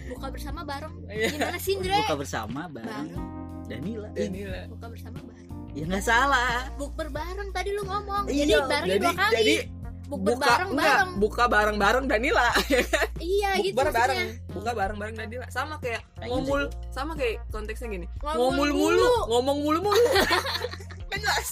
[0.10, 1.28] buka bersama bareng Iya.
[1.32, 3.26] gimana sih Indra buka bersama bareng bareng
[3.66, 4.60] Danila Danila.
[4.68, 9.00] buka bersama bareng ya nggak salah bukber bareng tadi lu ngomong Iya, jadi bareng Jadi
[9.00, 9.56] dua kali jadi
[10.06, 12.48] bukber buka bareng enggak, bareng buka bareng-bareng Danila.
[13.22, 14.50] iya gitu Bukber bareng, maksudnya.
[14.50, 15.46] buka bareng-bareng Danila.
[15.48, 18.08] Sama kayak ngomul, sama kayak konteksnya gini.
[18.20, 18.98] Ngomul Ngomul mulu.
[18.98, 20.02] mulu, ngomong mulu-mulu.
[21.10, 21.50] Gak jelas,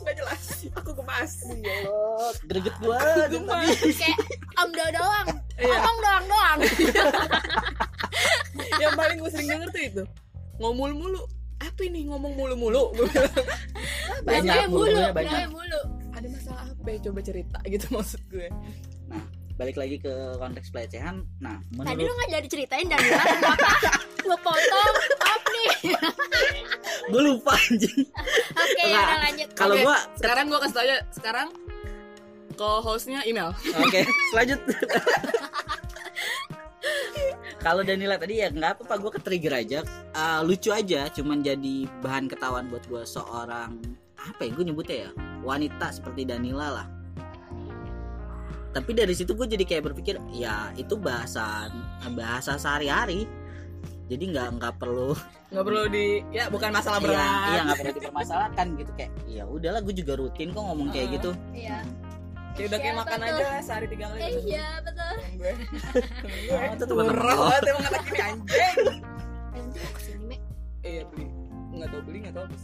[0.00, 0.42] gak jelas.
[0.72, 1.32] Aku kemas.
[2.44, 2.96] greget gue
[3.28, 3.68] Gemas.
[3.92, 4.16] kayak
[4.56, 5.76] om doang doang Iya.
[5.76, 6.58] omong doang doang
[8.78, 10.02] Yang paling gue sering denger tuh itu.
[10.56, 11.20] Ngomul mulu.
[11.58, 12.88] Apa ini ngomong mulu-mulu?
[12.90, 13.32] Gua bilang,
[14.24, 15.48] Banyak, mulu banyak.
[15.48, 16.98] mulu Ada masalah apa ya?
[17.02, 18.48] Coba cerita gitu maksud gue.
[19.60, 20.08] Balik lagi ke
[20.40, 22.96] konteks pelecehan nah tadi lu menurut nggak jadi ceritain dan
[24.24, 25.70] lu potong maaf nih
[27.12, 28.00] gue lupa anjing
[28.56, 29.04] oke Nggak.
[29.04, 30.96] udah lanjut kalau Oke, gue sekarang gue kasih tau aja.
[31.12, 31.48] Sekarang
[32.54, 33.56] co-hostnya email.
[33.74, 34.60] Oke, selanjut.
[37.60, 39.78] Kalau Danila tadi ya nggak apa-apa, gue ke-trigger aja,
[40.12, 43.76] Ah, lucu aja, cuman jadi bahan ketahuan buat gue seorang
[44.16, 46.86] apa ya gue nyebutnya ya wanita seperti Danila lah.
[48.70, 51.66] Tapi dari situ gue jadi kayak berpikir ya itu bahasa
[52.10, 53.26] bahasa sehari-hari,
[54.06, 55.18] jadi nggak nggak perlu
[55.50, 57.18] Nggak perlu di ya bukan masalah berat.
[57.18, 61.06] iya iya, nggak perlu dipermasalahkan gitu kayak ya udahlah gue juga rutin kok ngomong kayak
[61.06, 61.14] Ah.
[61.14, 61.30] gitu.
[61.50, 61.78] iya
[62.50, 63.30] Kayak udah kayak Siapa makan tuh?
[63.30, 64.20] aja sehari tiga kali.
[64.20, 65.52] Eh, iya betul gue.
[66.50, 67.42] Oh, itu Murah lo.
[67.44, 68.76] banget emang anak ini anjing.
[70.20, 70.38] Eh.
[70.82, 71.26] Iya beli.
[71.72, 72.56] Nggak tahu beli nggak tahu apa.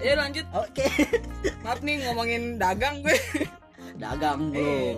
[0.00, 0.46] Ya lanjut.
[0.50, 0.86] Oke.
[1.60, 3.16] Maaf nih ngomongin dagang gue.
[3.94, 4.58] dagang bro.
[4.58, 4.92] Eh.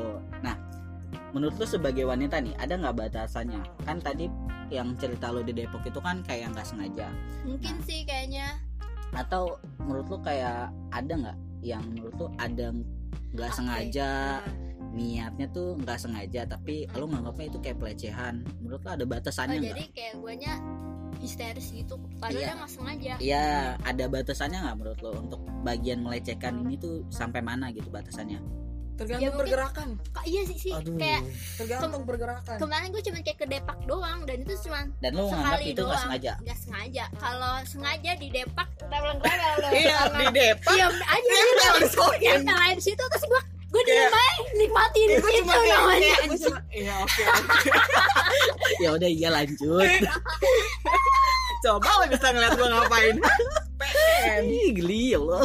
[1.36, 3.60] Nah, menurut lu sebagai wanita nih, ada nggak batasannya?
[3.84, 4.24] Kan tadi
[4.72, 7.12] yang cerita lo di Depok itu kan kayak nggak sengaja.
[7.44, 8.56] mungkin sih kayaknya
[9.12, 12.72] Atau menurut lu kayak ada nggak yang menurut lu ada
[13.36, 14.48] nggak Apa sengaja ya?
[14.96, 18.40] niatnya tuh nggak sengaja tapi lu nganggapnya itu kayak pelecehan.
[18.64, 19.70] Menurut lu ada oh, batasannya nggak?
[19.76, 20.52] jadi kayak guanya
[21.20, 22.48] histeris gitu padahal Iya.
[22.48, 23.46] dia nggak sengaja Iya,
[23.84, 28.40] ada batasannya nggak menurut lo untuk bagian melecehkan ini tuh sampai mana gitu batasannya?
[28.96, 29.88] Tergantung Ya, mungkin- pergerakan.
[30.10, 30.96] Kak, iya sih sih Aduh.
[30.96, 31.22] kayak
[31.54, 32.56] Tergantung pergerakan.
[32.56, 36.00] kemarin gue cuma kayak ke Depak doang dan itu cuma Dan lu sekali itu doang
[36.00, 36.32] sengaja?
[36.38, 38.68] nggak sengaja kalau sengaja di Depak
[39.70, 40.72] Iya di Depak.
[40.72, 42.40] diam aja Iya, gitu disokin.
[42.40, 46.00] yang lain situ terus gue gue Kayak- diem aja nikmatin Eh, itu cuma kayak, namanya
[46.08, 47.68] kayak gue cuma iya oke oke.
[48.82, 49.84] Ya udah iya lanjut.
[51.58, 53.16] Coba lo bisa ngeliat gue ngapain.
[53.76, 54.42] Pengen.
[54.46, 55.44] Ih, geli ya Allah.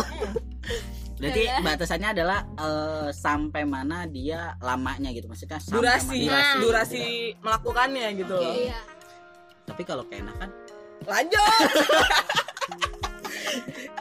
[1.22, 6.56] Berarti batasannya adalah eh, sampai mana dia lamanya gitu maksudnya sampai Durasi, mana- Nah.
[6.60, 7.04] durasi
[7.38, 8.38] melakukannya gitu.
[8.58, 8.82] iya
[9.64, 10.50] Tapi kalau keenakan,
[11.02, 11.40] Lanjut.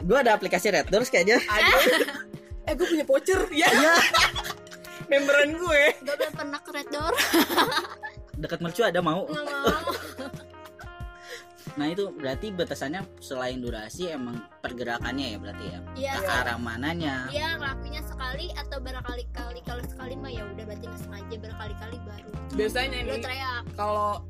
[0.01, 1.39] gue ada aplikasi Red Doors kayaknya.
[1.39, 1.81] Aduh.
[2.63, 3.69] eh gue punya voucher ya.
[3.69, 3.95] Iya.
[5.07, 5.83] Memberan gue.
[5.99, 7.15] gue belum pernah ke Red Door
[8.37, 9.27] Dekat mercu ada mau.
[9.27, 9.67] nggak mau
[11.81, 15.79] Nah itu berarti batasannya selain durasi emang pergerakannya ya berarti ya.
[15.97, 17.25] iya Ke arah mananya.
[17.27, 22.31] dia ngelakuinnya sekali atau berkali-kali kalau sekali mah ya udah berarti nggak sengaja berkali-kali baru
[22.53, 24.21] Biasanya ini teriak kalau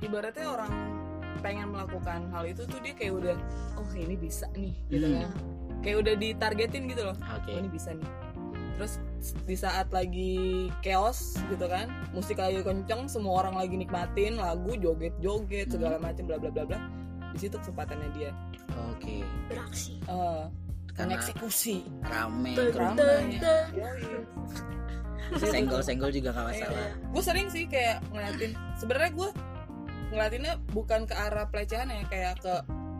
[0.00, 0.72] ibaratnya orang
[1.38, 3.36] pengen melakukan hal itu tuh dia kayak udah
[3.74, 5.16] oh ini bisa nih gitu Hmm.
[5.16, 5.30] kan.
[5.80, 7.16] Kayak udah ditargetin gitu loh.
[7.32, 7.46] Oke.
[7.48, 8.10] Oh ini bisa nih.
[8.74, 8.92] Terus
[9.42, 10.34] di saat lagi
[10.80, 15.74] chaos gitu kan, musik lagi kenceng, semua orang lagi nikmatin lagu, joget-joget Hmm.
[15.74, 16.78] segala macem bla bla bla bla.
[17.30, 18.30] Di situ kesempatannya dia
[18.90, 19.24] Oke.
[19.46, 20.44] beraksi eh
[20.92, 21.88] Karena mengeksekusi.
[22.02, 23.40] rame, Ramai.
[23.40, 23.62] tuh.
[25.32, 26.92] senggol-senggol juga gak masalah.
[26.92, 29.28] gue sering sih kayak ngeliatin sebenarnya gue
[30.12, 32.54] ngeliatinnya bukan ke arah pelecehan ya kayak ke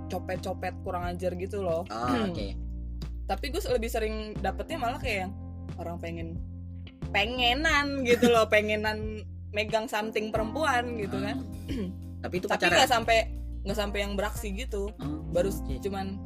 [0.08, 2.56] copet-copet kurang ajar gitu loh Oh, Oke.
[3.30, 5.32] tapi gue lebih sering dapetnya malah kayak yang
[5.74, 6.28] orang pengen
[7.08, 11.88] pengenan gitu loh pengenan megang something perempuan gitu kan Hmm.
[12.22, 13.18] Tapi itu tapi nggak sampai
[13.62, 15.74] nggak sampai yang beraksi gitu Oh, baru oke.
[15.80, 16.18] cuman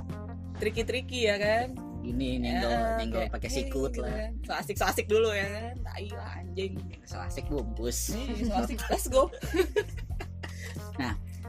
[0.55, 4.13] triki-triki ya kan ini nyenggol Ya, nyenggol kayak, pakai "Hey," sikut gitu lah.
[4.15, 4.31] kan.
[4.41, 8.13] so asik so asik dulu ya kan tai lah anjing So asik bungkus.
[8.13, 9.27] Nih, so asik let's go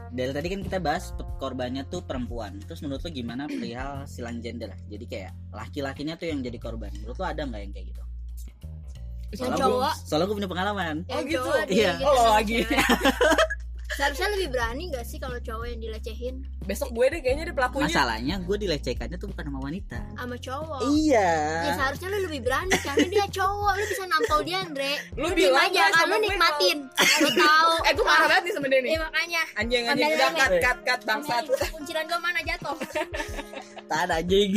[0.08, 2.58] Dari tadi kan kita bahas korbannya tuh perempuan.
[2.64, 4.72] Terus menurut lu gimana perihal silang gender?
[4.86, 6.90] Jadi kayak laki-lakinya tuh yang jadi korban.
[6.96, 8.02] Menurut lu ada nggak yang kayak gitu?
[9.28, 10.94] yang Soalnya cowok gua- soalnya gue punya pengalaman.
[11.06, 11.50] Oh, gitu?
[11.68, 11.92] Iya.
[12.00, 12.58] Oh, lagi.
[13.98, 16.46] seharusnya lebih berani gak sih kalau cowok yang dilecehin?
[16.62, 17.90] Besok gue deh kayaknya deh pelakunya.
[17.90, 19.98] Masalahnya gue dilecehkannya tuh bukan sama wanita.
[20.14, 20.80] sama cowok.
[20.86, 21.30] Iya.
[21.66, 23.72] ya seharusnya lu lebih berani karena dia cowok.
[23.74, 24.92] Lu bisa nampol dia Andre.
[25.18, 26.78] Lu diem bilang aja aja kan lu nikmatin.
[27.26, 27.72] lu tahu.
[27.88, 28.90] Eh gue marah banget nih sama dia nih.
[28.94, 29.42] Iya makanya.
[29.58, 30.10] Anjing anjing.
[30.14, 31.42] Udah cut cut cut bangsat.
[31.74, 32.76] Kunciran gua mana jatuh?
[33.90, 34.50] Tak ada anjing.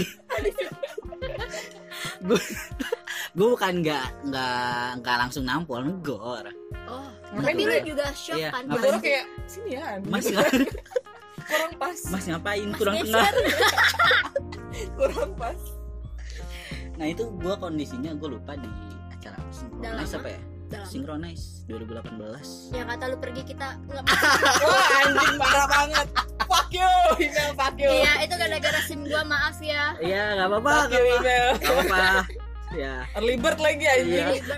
[2.22, 2.38] gue
[3.32, 6.46] gue bukan nggak nggak nggak langsung nampol negor.
[6.92, 7.84] Oh tapi dulu lu ya?
[7.88, 8.64] juga shock Iya, kan?
[8.68, 10.26] Negara kayak sini ya mas
[11.52, 12.00] kurang pas.
[12.12, 12.68] Mas ngapain?
[12.68, 13.32] Mas kurang tengah
[15.00, 15.62] kurang pas.
[17.00, 18.68] Nah itu gue kondisinya gue lupa di
[19.16, 19.40] acara
[19.80, 20.04] lama?
[20.04, 20.42] apa ya?
[20.72, 20.88] Dalam.
[20.88, 24.04] Synchronize 2018 yang kata lu pergi kita nggak
[24.68, 26.08] wah anjing parah banget.
[26.48, 27.92] Fuck you email fuck you.
[27.92, 29.96] Iya itu gara-gara sim gua maaf ya.
[30.00, 31.48] Iya nggak apa-apa fuck you email.
[31.60, 32.41] Nggak apa-apa
[32.74, 34.28] ya early bird lagi anjing.
[34.38, 34.58] Iya.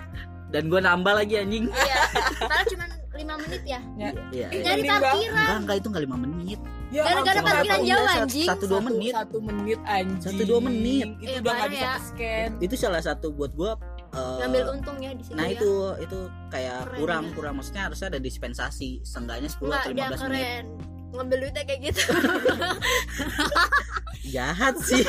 [0.50, 1.66] Dan gue nambah lagi anjing.
[1.68, 2.00] Iya
[2.40, 3.80] padahal cuma lima menit ya.
[3.96, 4.10] Iya.
[4.30, 4.48] Iya.
[4.50, 4.86] banget.
[4.90, 5.34] parkiran.
[5.34, 6.60] enggak enggak itu nggak lima menit.
[6.90, 8.48] Ya Gara-gara parkiran jauh anjing.
[8.48, 9.14] satu dua menit.
[9.14, 10.22] satu menit anjing.
[10.22, 11.08] Satu, dua menit.
[11.18, 11.94] itu Eh, udah nggak parah bisa ya.
[12.00, 13.72] scan itu salah satu buat gue
[14.14, 15.58] ngambil untungnya di situ nah ya.
[15.58, 17.34] itu itu kayak Keren kurang ya.
[17.34, 17.54] kurang.
[17.58, 20.22] Maksudnya harusnya ada dispensasi seenggaknya 10 Enggak, atau dia 15 menit.
[20.22, 20.66] keren
[21.14, 22.02] ngambil duitnya kayak gitu.
[24.34, 25.06] Jahat sih.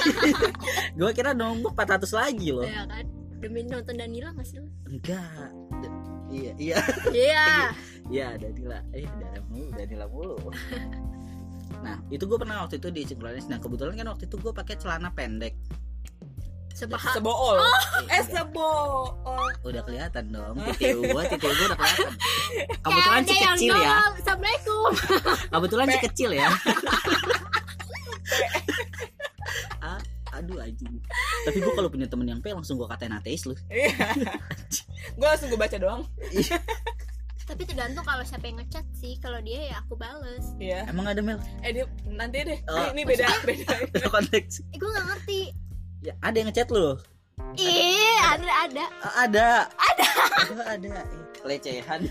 [0.99, 2.67] Gue kira nombok 400 lagi loh.
[2.67, 3.09] Ya kan?
[3.41, 5.53] Demi nonton Danila masih lu enggak.
[5.85, 5.93] D-
[6.33, 6.79] iya iya.
[7.13, 7.47] Iya.
[8.13, 8.85] Iya Danila.
[8.93, 10.37] Eh Danila mulu Danila mulu.
[11.81, 14.77] Nah itu gue pernah waktu itu di Synchronize nah kebetulan kan waktu itu gue pakai
[14.77, 15.57] celana pendek
[16.75, 17.57] sebool.
[17.57, 19.51] Eh, eh udah, sebool.
[19.63, 22.13] Udah kelihatan dong titik gue titik gue udah kelihatan.
[22.83, 23.97] Kebetulan si kecil ya.
[24.19, 24.91] Assalamualaikum.
[25.55, 26.49] Kebetulan si kecil ya.
[29.85, 30.01] Ah,
[30.41, 30.97] aduh anjing.
[31.45, 33.53] Tapi gue kalau punya temen yang pe langsung gue katain ateis lu.
[33.69, 33.93] Iya.
[35.13, 36.09] Gue langsung gue baca doang.
[37.45, 39.21] Tapi tergantung kalau siapa yang ngechat sih.
[39.21, 40.57] Kalau dia ya aku bales.
[40.57, 40.89] Iya.
[40.89, 41.37] Emang ada mel?
[41.61, 42.59] Eh dia nanti deh.
[42.65, 43.29] Oh, ini, ini beda
[43.93, 44.65] beda konteks.
[44.73, 45.41] Eh, gue nggak ngerti
[46.05, 47.01] ya ada yang ngechat lu?
[47.57, 48.85] Ih ada ada.
[49.01, 49.49] Ah, ada.
[49.75, 50.09] Ada.
[50.77, 51.07] Ada Eh,
[51.41, 52.05] pelecehan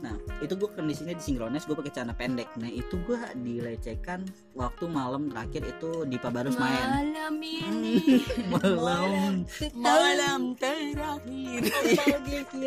[0.00, 2.48] nah itu gue kondisinya di sinkronis gue pakai celana pendek.
[2.56, 4.24] Nah itu gue dilecehkan
[4.56, 7.12] waktu malam terakhir itu di Pabarus main.
[7.12, 8.00] Malam ini.
[8.52, 9.44] Malam.
[9.76, 11.60] Malam terakhir.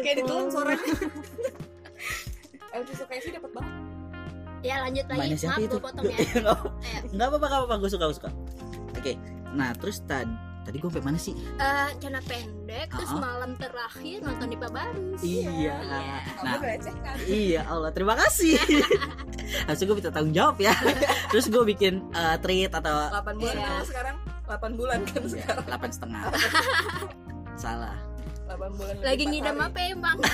[0.06, 0.46] kayak ditelan
[2.70, 3.74] Elvi suka sih dapat banget.
[4.62, 5.34] Ya lanjut lagi.
[5.34, 6.18] Maaf gue potong ya.
[6.38, 7.46] Nggak Eh, nggak apa-apa.
[7.50, 8.30] Nggak apa-apa gue suka gue suka.
[8.94, 9.14] Oke
[9.54, 11.36] nah terus tadi tadi gue sampai mana sih?
[11.36, 13.20] Eh, celana pendek terus Ah.
[13.20, 15.76] malam terakhir nonton di Pabarus iya.
[15.76, 15.92] Kamu
[16.40, 18.56] nah melecehkan Iya Allah terima kasih.
[19.68, 20.72] Harusnya gue minta tanggung jawab ya.
[21.36, 23.68] Terus gue bikin uh, tweet atau 8 bulan Iya.
[23.68, 24.16] kan sekarang?
[24.46, 25.64] 8 bulan kan sekarang.
[25.68, 26.22] delapan setengah.
[27.60, 27.98] Salah.
[28.48, 30.32] 8 bulan lagi ngidam apa emang Nah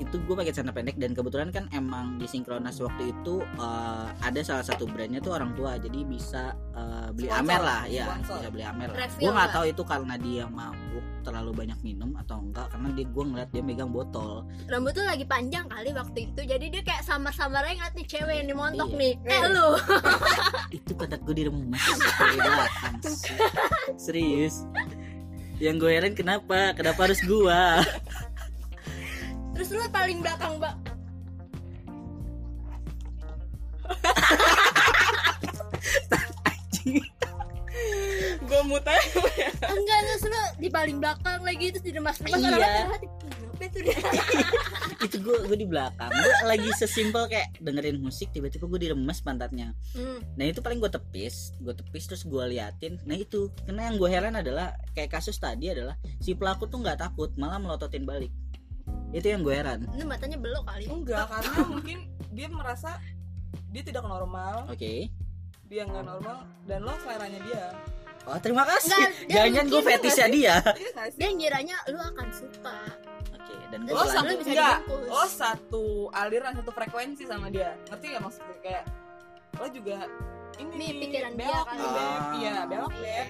[0.00, 4.40] itu gue pakai celana pendek dan kebetulan kan emang di sinkronas waktu itu uh, ada
[4.40, 7.44] salah satu brandnya tuh orang tua jadi bisa uh, beli Sponsor.
[7.44, 8.36] amer lah ya Sponsor.
[8.38, 9.06] bisa beli amer lah.
[9.12, 13.24] Gue nggak tahu itu karena dia mabuk terlalu banyak minum atau enggak karena dia gue
[13.28, 14.48] ngeliat dia megang botol.
[14.66, 18.34] Rambut tuh lagi panjang kali waktu itu jadi dia kayak samar-samar aja ngeliat nih cewek
[18.40, 18.96] yang dimontok Iya.
[18.96, 19.12] nih.
[19.20, 19.42] Eh Eh.
[19.52, 19.68] lu.
[20.80, 22.96] Itu pantat gue dari belakang
[24.00, 24.64] serius.
[25.60, 26.72] Yang gue heran kenapa?
[26.72, 27.84] Kenapa harus gua
[29.60, 30.72] terus lu paling belakang mbak?
[38.40, 38.96] Gue mutai
[39.60, 42.00] enggak terus lu di paling belakang lagi terus di Iya.
[42.00, 42.96] orang kenapa
[43.60, 44.00] itu dia?
[45.04, 46.08] Itu gue gue di belakang.
[46.08, 49.76] Gue lagi sesimpel kayak dengerin musik tiba-tiba gue diremes pantatnya.
[49.92, 50.24] Hmm.
[50.40, 52.96] nah itu paling gue tepis gue tepis terus gue liatin.
[53.04, 57.04] Nah itu karena yang gue heran adalah kayak kasus tadi adalah si pelaku tuh nggak
[57.04, 58.32] takut malah melototin balik
[59.10, 59.80] itu yang gue heran.
[59.90, 60.86] Ini matanya belok kali.
[60.86, 61.98] Enggak karena mungkin
[62.30, 62.98] dia merasa
[63.70, 64.66] dia tidak normal.
[64.70, 65.10] Oke.
[65.70, 67.64] Dia nggak normal dan lo seleranya dia.
[68.28, 68.94] Oh terima kasih.
[69.26, 70.56] Enggak, dia jangan gue nggak dia.
[70.62, 72.78] Iya dia ngiranya lu akan suka.
[73.34, 77.74] Oke dan gue Oh, satu bisa enggak lo satu aliran satu frekuensi sama dia.
[77.90, 78.56] Ngerti nggak maksudnya?
[78.62, 78.84] Kayak
[79.58, 79.96] lo juga
[80.60, 81.76] ini Nih, pikiran dia belok kan.
[81.76, 82.04] nih, Beb.
[82.04, 82.30] Ah.
[82.36, 83.22] iya belok dia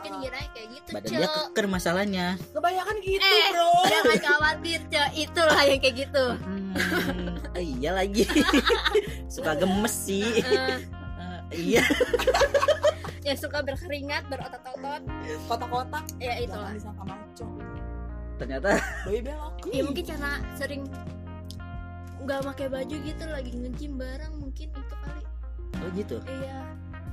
[0.00, 2.26] mungkin ngiranya kayak gitu badan dia keker masalahnya.
[2.56, 3.68] Kebanyakan gitu Eh, bro.
[3.84, 5.06] jangan khawatir Cel.
[5.12, 6.24] itulah yang kayak gitu.
[6.40, 6.72] Hmm,
[7.76, 8.24] iya lagi.
[9.34, 10.40] Suka gemes sih.
[10.40, 10.80] Eh,
[11.20, 11.40] Eh,
[11.76, 11.84] iya.
[13.20, 15.02] Yang suka berkeringat berotot-otot.
[15.44, 16.04] Kotak-kotak.
[16.16, 16.72] Ya itu lah
[18.40, 20.88] ternyata doi belok ya mungkin karena sering
[22.24, 25.24] nggak pakai baju gitu lagi nge-gym bareng mungkin itu kali.
[25.76, 26.16] Oh gitu?
[26.24, 26.56] Iya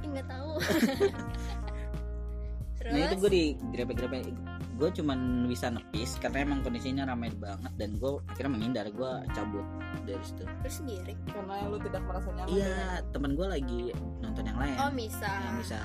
[0.07, 0.51] nggak tahu
[2.87, 3.43] terus nah itu gue di
[3.75, 4.31] grepe-grepe
[4.77, 9.65] gue cuman bisa nepis karena emang kondisinya ramai banget dan gue akhirnya menghindar gue cabut
[10.05, 10.45] dari situ.
[10.45, 11.13] Terus sendiri?
[11.33, 13.81] Karena lu tidak merasa nyaman iya teman gue lagi
[14.21, 14.77] nonton yang lain.
[14.77, 15.79] Oh bisa yang bisa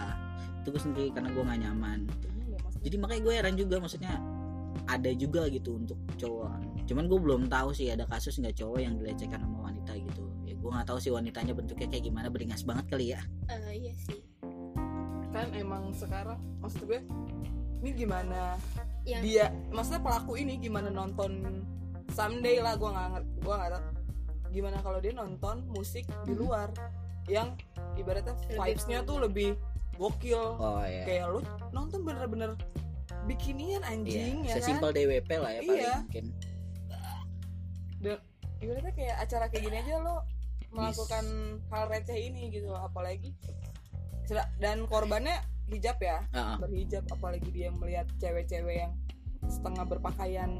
[0.62, 1.98] itu gue sendiri karena gue nggak nyaman.
[2.20, 2.84] Dengan maksudnya.
[2.84, 4.14] jadi makanya gue heran juga maksudnya
[4.86, 6.84] ada juga gitu untuk cowok.
[6.84, 10.28] Cuman gue belum tahu sih ada kasus nggak cowok yang dilecehkan sama wanita gitu.
[10.44, 13.24] Ya gue nggak tahu sih wanitanya bentuknya kayak gimana beringas banget kali ya.
[13.48, 14.31] Eh, iya sih
[15.32, 17.00] kan emang sekarang maksud gue
[17.80, 18.60] ini gimana
[19.02, 21.64] yang dia maksudnya pelaku ini gimana nonton
[22.08, 23.84] someday lah gue nggak ngerti gue nggak tahu.
[24.52, 26.38] Gimana kalau dia nonton musik di Mhm.
[26.38, 26.68] luar
[27.24, 27.56] yang
[27.96, 29.56] ibaratnya vibes-nya tuh lebih
[29.96, 30.60] gokil.
[30.60, 31.08] Oh iya.
[31.08, 31.40] Kayak lu
[31.72, 32.52] nonton bener-bener
[33.24, 34.56] bikinian Iya, anjing ya kan?
[34.60, 35.94] sesimpel DWP lah ya paling Iya.
[35.98, 36.24] mungkin.
[38.60, 40.16] Ibaratnya kayak acara kayak gini aja lo
[40.70, 41.24] melakukan
[41.68, 43.34] hal receh ini gitu apalagi
[44.56, 46.56] dan korbannya hijab ya Heeh.
[46.61, 48.92] berhijab apalagi dia melihat cewek-cewek yang
[49.48, 50.50] setengah berpakaian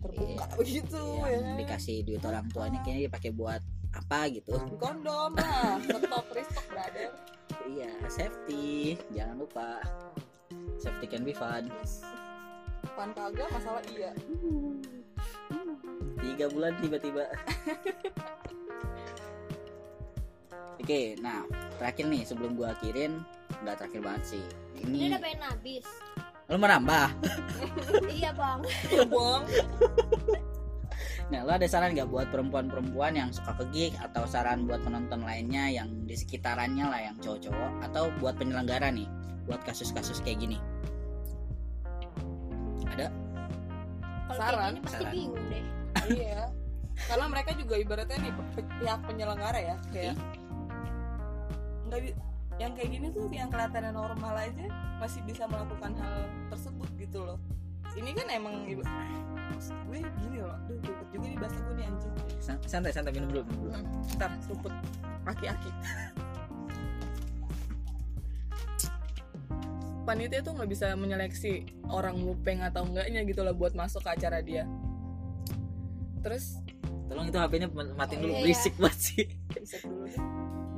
[0.00, 1.54] terbuka begitu Iya, ya.
[1.60, 4.54] dikasih duit orang tuanya kayaknya dipakai buat apa gitu.
[4.78, 7.10] Kondom lah stop restock brother.
[7.66, 8.94] Iya safety.
[9.10, 9.82] Jangan lupa.
[10.78, 11.68] Safety can be fun.
[12.94, 14.14] Pan kagak masalah iya.
[16.16, 17.26] Tiga bulan tiba-tiba
[20.80, 21.44] oke nah
[21.76, 23.20] terakhir nih sebelum gua akhirin
[23.60, 24.44] nggak terakhir banget sih.
[24.80, 25.84] Ini ini udah pengen habis.
[26.50, 27.08] Lu mau nambah?
[28.20, 28.60] Iya bang.
[29.06, 29.44] Bong
[31.30, 35.22] nah lo ada saran nggak buat perempuan-perempuan yang suka ke gig atau saran buat penonton
[35.22, 39.06] lainnya yang di sekitarannya lah yang cowok-cowok atau buat penyelenggara nih
[39.46, 40.58] buat kasus-kasus kayak gini?
[42.90, 43.14] Ada?
[44.26, 45.14] Kalau Saran, kayak gini pasti saran.
[45.14, 45.64] bingung deh.
[46.10, 46.42] Iya.
[47.06, 48.32] Karena mereka juga ibaratnya nih
[48.82, 50.14] pihak penyelenggara ya kayak
[51.90, 52.18] nggak bi-
[52.60, 54.66] yang kayak gini tuh yang kelihatannya normal aja
[55.00, 57.38] masih bisa melakukan hal tersebut gitu loh.
[57.96, 58.54] Ini kan emang
[59.50, 62.14] maksud gue gini loh aduh ribet juga nih bahasa gue nih anjing.
[62.38, 63.72] San- santai santai minum dulu minum dulu.
[64.16, 64.72] Ntar seruput
[65.26, 65.70] aki-aki.
[70.06, 74.40] Panitia tuh nggak bisa menyeleksi orang mupeng atau enggaknya gitu loh buat masuk ke acara
[74.40, 74.64] dia.
[76.24, 76.56] Terus
[77.08, 78.32] tolong itu HP-nya matiin dulu.
[78.32, 78.44] Iya, iya.
[78.44, 79.24] berisik banget sih.
[79.60, 80.06] Bisa dulu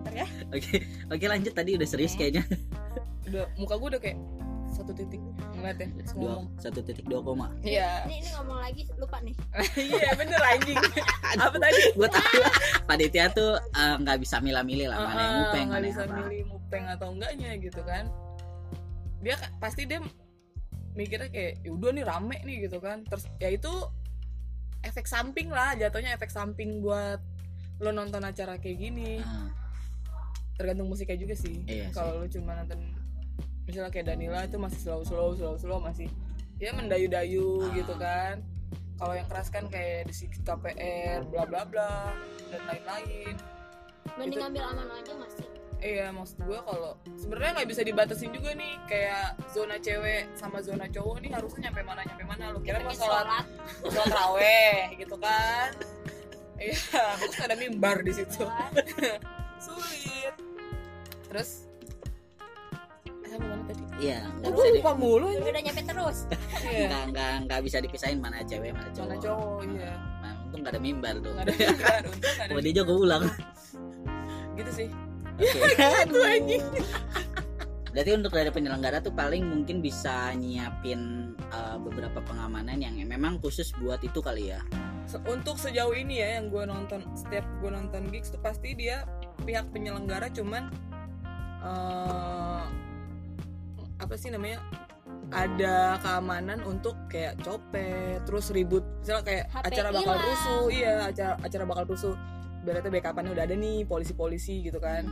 [0.03, 0.27] deh ntar ya.
[0.57, 0.77] Oke
[1.09, 1.53] oke lanjut.
[1.55, 2.27] Tadi udah serius Oke.
[2.27, 2.43] kayaknya.
[3.31, 4.19] Udah muka gue udah kayak
[4.73, 5.21] satu titik
[5.53, 7.53] ngeliat ya dua satu titik dua koma.
[7.63, 8.09] Iya.
[8.09, 9.35] Ini, ini ngomong lagi lupa nih.
[9.79, 10.79] Iya bener anjing.
[11.45, 11.83] Apa tadi?
[11.95, 12.41] Gue tahu
[12.89, 16.15] panitia tuh eh, nggak bisa milah-milih lah mana yang mupeng nggak mana yang bisa apa.
[16.19, 18.05] milih mupeng atau enggaknya gitu kan.
[19.23, 20.01] Dia pasti dia
[20.93, 23.05] mikirnya kayak yaudah nih rame nih gitu kan.
[23.07, 23.73] Terus ya itu
[24.83, 27.23] efek samping lah jatuhnya efek samping buat
[27.83, 29.23] lo nonton acara kayak gini
[30.55, 31.65] tergantung musiknya juga sih.
[31.65, 32.79] Iya kalau lo cuma nonton
[33.63, 36.11] misalnya kayak Danila itu masih slow slow slow slow masih
[36.57, 37.73] ya mendayu-dayu Ah.
[37.73, 38.35] gitu kan.
[38.95, 42.15] Kalau yang keras kan kayak di KPR bla bla bla
[42.49, 43.35] dan lain-lain.
[44.15, 45.47] Mending Itu- ambil aman aja masih.
[45.83, 50.87] Iya maksud gue kalau sebenarnya nggak bisa dibatasin juga nih kayak zona cewek sama zona
[50.87, 52.45] cowok nih harusnya nyampe mana nyampe mana.
[52.55, 53.43] Lu kira mau sholat
[53.83, 54.07] sholat.
[54.15, 55.75] raweh gitu kan.
[56.55, 56.79] Iya
[57.19, 58.47] terus ada mimbar di situ
[59.63, 60.35] sulit.
[61.31, 61.51] Terus?
[63.23, 63.83] Eh mana tadi?
[64.03, 66.19] Iya nggak Gue bisa di, lupa mulu udah, udah nyampe terus.
[66.63, 66.87] Iya.
[66.91, 69.09] Nggak nggak nggak bisa dipisahin mana cewek mana cowok.
[69.09, 69.93] Mana cowok, iya.
[70.21, 71.31] nah untung nggak ada mimbar tuh.
[71.33, 73.23] Nggak ada mimbar untung nggak ada kalau dia jago ulang.
[74.59, 74.89] Gitu sih.
[75.41, 75.75] Oke.
[76.05, 76.65] itu anjing
[77.93, 83.69] Berarti untuk dari penyelenggara tuh paling mungkin bisa nyiapin uh, beberapa pengamanan yang memang khusus
[83.77, 84.65] buat itu kali ya.
[85.29, 89.05] Untuk sejauh ini ya yang gue nonton setiap gue nonton gigs tuh pasti dia
[89.43, 90.71] pihak penyelenggara cuman
[91.63, 92.65] eh,
[94.03, 94.59] apa sih namanya
[95.33, 101.33] ada keamanan untuk kayak copet terus ribut misalnya kayak HP acara bakal rusuh iya acara
[101.41, 102.15] acara bakal rusuh.
[102.63, 105.09] Berarti backupannya udah ada nih polisi-polisi gitu kan.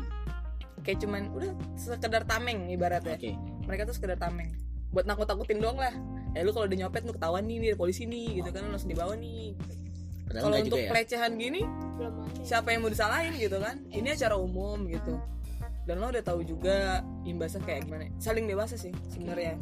[0.87, 3.19] Kayak cuman udah sekedar tameng ibaratnya.
[3.19, 3.35] Oke.
[3.67, 4.55] mereka tuh sekedar tameng.
[4.95, 5.95] Buat nakut-nakutin doang lah.
[6.31, 8.91] Ya lu kalau udah nyopet lu ketahuan nih nih polisi nih gitu kan lu langsung
[8.93, 9.59] dibawa nih.
[10.31, 10.91] Padahal kalau enggak untuk juga ya.
[10.95, 11.63] pelecehan gini
[12.43, 13.81] siapa yang mau disalahin gitu kan?
[13.91, 15.21] Ini acara umum gitu.
[15.89, 18.07] Dan lo udah tahu juga imbasnya kayak gimana.
[18.21, 19.57] Saling dewasa sih sebenarnya.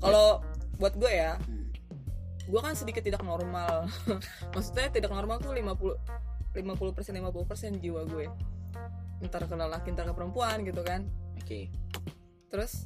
[0.00, 0.40] Kalau
[0.80, 1.68] buat gue ya Hmm.
[2.48, 3.86] gue kan sedikit tidak normal.
[4.56, 8.26] Maksudnya tidak normal tuh 50 50 persen 50 persen jiwa gue.
[9.22, 11.06] Ntar ke lelaki ntar ke perempuan gitu kan.
[11.38, 11.70] Oke.
[12.50, 12.82] terus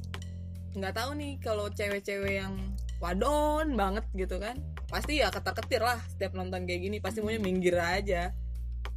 [0.77, 2.53] nggak tahu nih kalau cewek-cewek yang
[3.01, 4.61] wadon banget gitu kan.
[4.85, 6.97] Pasti ya ketar ketir lah setiap nonton kayak gini.
[7.01, 8.29] Pasti maunya minggir aja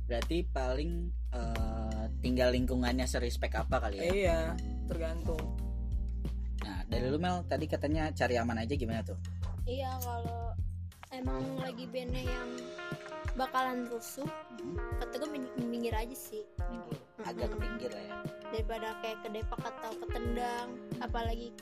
[0.08, 0.92] Berarti paling
[1.30, 4.02] uh, tinggal lingkungannya serespek apa kali ya.
[4.02, 4.40] Eh, iya
[4.84, 5.38] tergantung
[6.58, 9.14] Nah, dari lu Mel tadi katanya cari aman aja gimana tuh?
[9.62, 10.56] iya kalau
[11.10, 12.48] emang lagi bandnya yang
[13.34, 14.24] bakalan rusuh
[14.58, 16.98] Hmm, kata gue min- minggir aja sih minggir.
[17.22, 18.14] Agak ke pinggir lah ya.
[18.48, 21.54] daripada kayak kedepak atau ketendang apalagi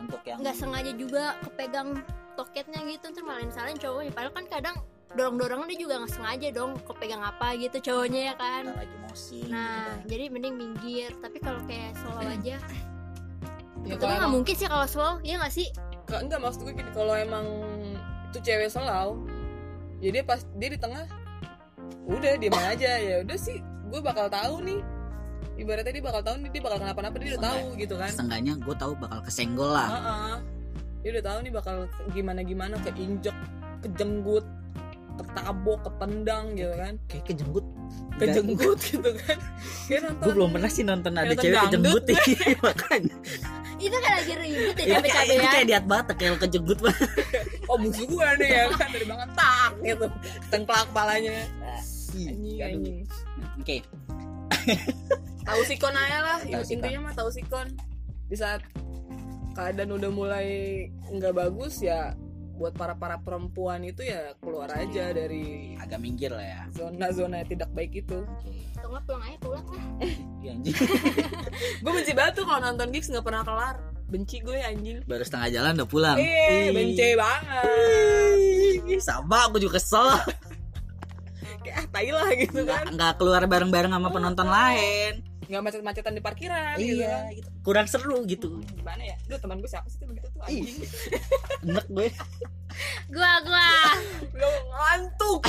[0.00, 2.02] Untuk yang nggak sengaja juga kepegang
[2.34, 4.76] toketnya gitu ntar malah salahin cowoknya padahal kan kadang
[5.12, 8.62] dorong dorongan dia juga nggak sengaja dong kepegang apa gitu cowoknya ya kan.
[8.64, 10.08] Kita lagi emosi nah gitu.
[10.08, 11.10] jadi mending minggir.
[11.20, 12.56] Tapi kalau kayak solo aja.
[13.82, 15.68] Ya Tapi kalau nggak mungkin sih kalau slow, ya nggak sih?
[16.08, 17.46] Ka- enggak maksud gue gini kalau emang
[18.32, 19.20] itu cewek selau
[20.00, 21.04] ya dia pas dia di tengah
[22.08, 22.92] udah diem aja.
[22.96, 24.80] Ya udah sih gue bakal tahu nih.
[25.52, 28.08] Ibaratnya dia bakal tahu nih dia bakal kenapa-napa dia udah tahu gitu kan.
[28.08, 29.88] setengahnya gue tahu bakal kesenggol lah.
[29.92, 30.36] Heeh.
[31.02, 31.76] dia udah tahu nih bakal
[32.14, 33.34] gimana gimana keinjek
[33.82, 34.46] kejenggut
[35.18, 36.94] ketabok ketendang gitu kan.
[37.08, 37.66] Kayak kejenggut.
[38.16, 39.38] Kejenggut gitu kan.
[39.88, 42.20] Kayak nonton gue belum pernah sih nonton ada cewek kejenggut ya
[42.66, 43.16] makanya.
[43.82, 45.50] Itu kan lagi ribut ya itu kayak, itu cabe-cabean.
[45.50, 46.78] kayak diat batak kayak kejenggut.
[46.80, 47.08] Banget
[47.70, 50.06] oh musuh gue nih ya kan dari banget tak gitu.
[50.48, 51.36] Tengklak kepalanya
[52.12, 52.58] anjing.
[52.60, 52.98] anjing
[53.60, 53.76] oke.
[55.42, 57.66] Tahu sikon aja lah intinya mah tahu sikon
[58.30, 58.62] di saat
[59.52, 60.48] keadaan udah mulai
[61.12, 62.16] nggak bagus ya
[62.62, 66.60] buat para para perempuan itu ya keluar aja dari agak minggir lah ya.
[66.70, 68.22] zona-zona yang tidak baik itu.
[68.22, 68.54] Oke.
[68.78, 69.86] Atau nggak pulang aja pulang lah.
[70.38, 70.74] Iya, anjing.
[71.82, 73.76] Gue benci banget tuh kalau nonton gigs nggak pernah kelar.
[74.06, 75.02] Benci gue anjing.
[75.08, 76.16] Baru setengah jalan udah pulang.
[76.20, 76.66] Eh Ih.
[76.70, 77.66] benci banget.
[78.86, 80.20] Ih, sama aku juga kesel
[81.62, 82.86] kayak ah tai lah gitu nggak kan.
[82.94, 85.12] nggak keluar bareng-bareng sama penonton lain.
[85.50, 87.28] Nggak macet-macetan di parkiran gitu kan.
[87.28, 87.48] iya gitu.
[87.62, 88.62] kurang seru gitu.
[88.78, 89.16] Gimana ya?
[89.28, 90.78] Duh teman gue siapa sih tuh begitu tuh anjing?
[91.66, 92.08] Enak gue.
[93.12, 93.68] Gua gua.
[94.32, 95.40] Lo ngantuk.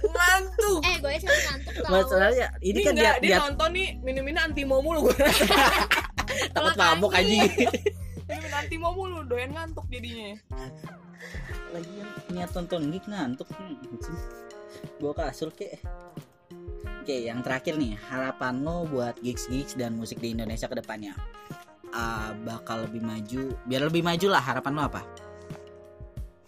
[0.00, 0.80] Ngantuk.
[0.86, 1.90] Eh gue sampai ngantuk tau.
[1.92, 5.16] masalahnya ini kan enggak, dia dia, dia nonton nih minum-minum anti mau mulu gue
[6.54, 7.42] takut mabok anjing.
[8.30, 10.38] Minum anti mau mulu doyan ngantuk jadinya.
[11.74, 11.90] Lagi
[12.30, 13.50] niat tonton gig ngantuk.
[13.50, 13.74] Hmm,
[15.00, 15.80] gue kasur kek
[17.00, 21.16] oke yang terakhir nih harapan lo buat gigs gigs dan musik di Indonesia ke depannya.
[21.90, 25.02] Ah, bakal lebih maju biar lebih maju lah harapan lo apa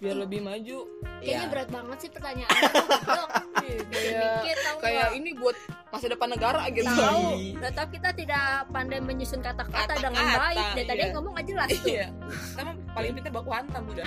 [0.02, 0.78] biar lebih maju
[1.22, 2.70] Kayaknya Ya, berat banget sih pertanyaannya.
[2.74, 3.30] Goblok.
[3.62, 5.54] Iya, kayak kayak ini buat
[5.94, 7.26] masa depan negara gitu Tahu.
[7.38, 7.54] Iya.
[7.62, 8.44] Udah tau kita tidak
[8.74, 10.66] pandai menyusun kata-kata dengan baik.
[10.74, 11.14] Dari tadi iya.
[11.14, 11.86] ngomong gak jelas tuh.
[11.86, 12.06] iya
[12.58, 14.06] sama paling pintar baku hantam udah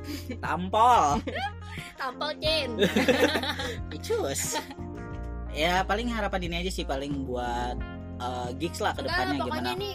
[0.44, 1.04] tampol
[2.00, 2.70] Tampal Ken.
[4.00, 4.56] Icus
[5.54, 7.78] ya paling harapan ini aja sih paling buat
[8.18, 9.90] eh, gigs lah ke Enggak, depannya pokoknya gimana ini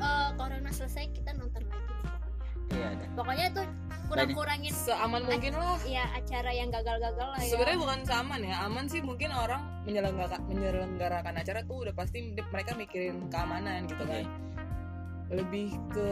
[0.00, 1.92] eh, corona selesai kita nonton lagi.
[2.02, 2.74] pokoknya.
[2.74, 2.90] Iya.
[3.14, 3.66] Pokoknya tuh
[4.14, 5.78] kurang-kurangin seaman mungkin lah.
[5.82, 7.50] ya acara yang gagal-gagal lah ya.
[7.50, 12.72] sebenarnya bukan seaman ya aman sih mungkin orang menyelenggarakan menyelenggarakan acara tuh udah pasti mereka
[12.78, 14.24] mikirin keamanan gitu kan.
[15.32, 16.10] Lebih ke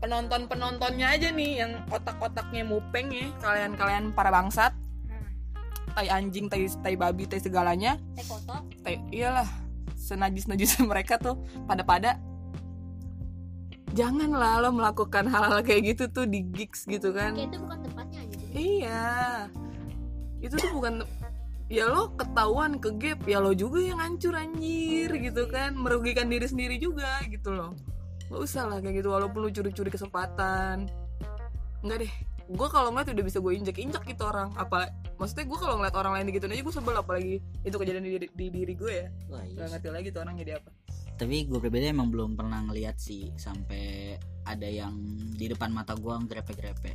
[0.00, 4.72] penonton penontonnya aja nih yang otak-otaknya mupeng ya kalian kalian para bangsat.
[5.08, 5.24] Nah,
[5.94, 8.00] tai anjing tai tai babi tai segalanya.
[8.16, 8.64] Teh kotor.
[8.82, 9.46] tai iyalah
[9.94, 12.20] senajis najis mereka tuh pada pada
[13.94, 17.32] janganlah lo melakukan hal-hal kayak gitu tuh di gigs gitu kan.
[17.38, 18.34] Kayak itu bukan tempatnya aja.
[18.36, 18.50] sih.
[18.52, 19.06] Iya.
[20.42, 20.94] Itu tuh bukan
[21.70, 25.78] ya lo ketahuan ke gap ya lo juga yang hancur anjir gitu kan.
[25.78, 27.72] Merugikan diri sendiri juga gitu loh.
[28.28, 30.90] Gak usah lah kayak gitu walaupun lo curi-curi kesempatan.
[31.86, 32.12] Enggak deh.
[32.44, 34.52] Gue kalau ngeliat udah bisa gue injek injek gitu orang.
[34.58, 38.10] Apa maksudnya gue kalau ngeliat orang lain gitu aja gue sebel apalagi itu kejadian di,
[38.18, 39.08] diri- di diri gue ya.
[39.30, 40.70] Iya gak ngerti lagi tuh orang jadi apa
[41.14, 44.92] tapi gue pribadi emang belum pernah ngeliat sih sampai ada yang
[45.32, 46.92] di depan mata gue grepe-grepe.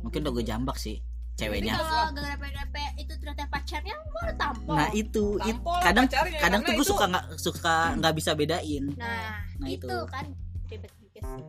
[0.00, 1.00] Mungkin udah gue jambak sih
[1.34, 1.74] ceweknya.
[1.74, 4.74] Tapi Kalau grepe-grepe itu ternyata pacarnya gue udah tampol.
[4.74, 8.84] nah itu it- kadang pacarnya, kadang tuh gue itu- suka nggak suka nggak bisa bedain.
[8.94, 9.98] Nah, Nah, itu, itu.
[10.10, 10.24] kan
[10.68, 11.44] ribet juga sih.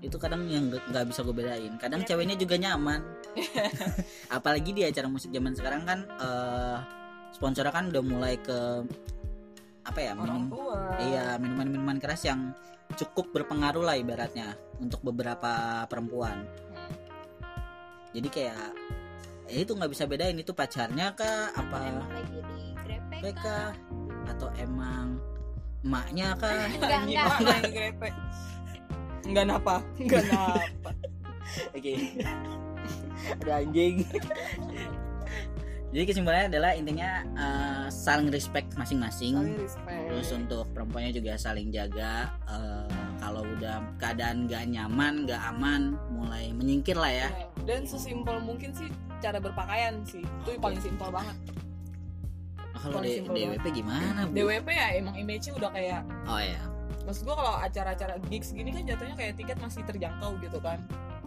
[0.00, 1.72] itu kadang yang nggak bisa gue bedain.
[1.76, 3.04] Kadang ceweknya juga nyaman.
[4.36, 6.78] Apalagi di acara musik zaman sekarang kan eh
[7.30, 8.84] sponsornya kan udah mulai ke
[9.80, 10.80] apa ya orang minum tua.
[11.00, 12.52] iya minuman-minuman keras yang
[12.98, 16.42] cukup berpengaruh lah ibaratnya untuk beberapa perempuan.
[16.44, 16.92] Hmm.
[18.12, 18.68] jadi kayak
[19.50, 23.74] ya itu nggak bisa bedain itu pacarnya kah apa Emang lagi di grepe mereka
[24.30, 25.18] atau emang
[25.82, 26.66] emaknya kah?
[26.70, 27.24] Enggak, enggak.
[27.26, 28.08] mana yang grepe
[29.30, 29.76] enggak napa.
[29.96, 30.90] Enggak napa.
[31.76, 31.92] Oke.
[33.42, 33.94] Ada anjing.
[35.90, 37.59] Jadi kesimpulannya adalah intinya eh,
[38.00, 39.60] saling respect masing-masing.
[40.08, 42.32] Terus untuk perempuannya juga saling jaga.
[42.48, 42.88] eh,
[43.20, 47.28] kalau udah keadaan gak nyaman, gak aman, mulai menyingkir lah ya.
[47.28, 48.88] Ya, dan sesimpel mungkin sih
[49.20, 51.36] cara berpakaian sih itu paling simpel banget
[52.56, 54.20] Nah, kalau Paling D- simpel DWP gimana?
[54.24, 54.32] Bu?
[54.32, 56.56] DWP ya emang image-nya udah kayak Oh ya.
[57.02, 60.80] maksud gua kalau acara-acara gigs gini kan jatuhnya kayak tiket masih terjangkau gitu kan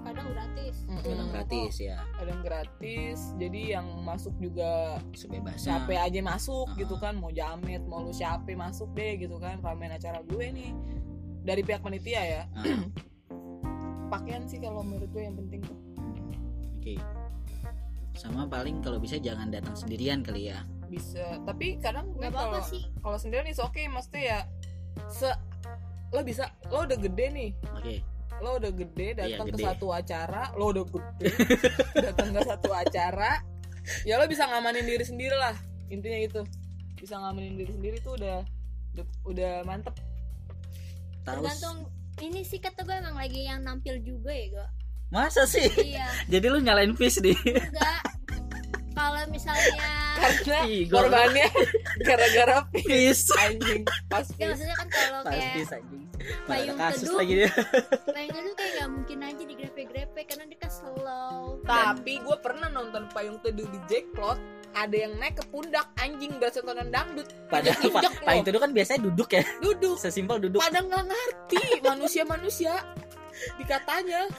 [0.03, 0.75] kadang gratis.
[1.01, 1.97] Kadang gratis ya.
[2.13, 5.79] kadang gratis jadi yang masuk juga Sebebasnya.
[5.79, 6.75] siapa aja masuk Ah.
[6.75, 10.71] gitu kan mau jamet mau lu siapa masuk deh gitu kan ramein acara gue nih
[11.41, 12.63] dari pihak panitia ya Ah,
[14.13, 15.61] pakaian sih kalau menurut gue yang penting
[16.75, 16.99] Oke.
[18.13, 20.61] Sama paling kalau bisa jangan datang sendirian kali ya.
[20.85, 22.83] bisa tapi kadang gue Gak apa-apa kalau sih.
[22.99, 24.39] kalau sendirian is oke maksudnya ya
[25.09, 25.25] se
[26.09, 27.95] lo bisa lo udah gede nih oke
[28.43, 29.63] lo udah gede datang ke gede.
[29.63, 31.31] satu acara lo udah gede
[32.11, 33.39] datang ke satu acara
[34.03, 35.55] ya lo bisa ngamanin diri sendiri lah
[35.87, 36.41] intinya itu
[36.99, 38.43] bisa ngamanin diri sendiri tuh udah
[38.93, 39.95] udah, udah mantep.
[41.23, 41.89] Tergantung
[42.21, 44.67] ini sih kata gue emang lagi yang nampil juga ya gue
[45.13, 45.69] masa sih?
[45.77, 46.09] Iya.
[46.33, 47.37] Jadi lu nyalain fish nih.
[47.37, 48.01] Enggak.
[48.93, 50.59] Kalau misalnya karena
[50.89, 51.47] korbannya
[52.07, 53.81] gara-gara fish anjing.
[54.07, 56.03] Pas ya maksudnya kan kalau pasti kayak anjing.
[56.03, 57.19] Mana ada payung kasus teduh.
[57.19, 57.51] lagi dia.
[58.15, 63.03] main itu kayak nggak mungkin aja digrepe-grepe karena dia kan slow tapi gue pernah nonton
[63.11, 64.39] payung teduh di Jackpot
[64.73, 67.29] ada yang naik ke pundak anjing berasa tonton dangdut.
[67.45, 68.09] Padahal lo.
[68.25, 69.43] paling itu kan biasanya duduk ya.
[69.61, 69.95] Duduk.
[70.01, 70.59] Sesimpel duduk.
[70.65, 72.73] Pada nggak ngerti manusia-manusia.
[73.61, 74.29] Dikatanya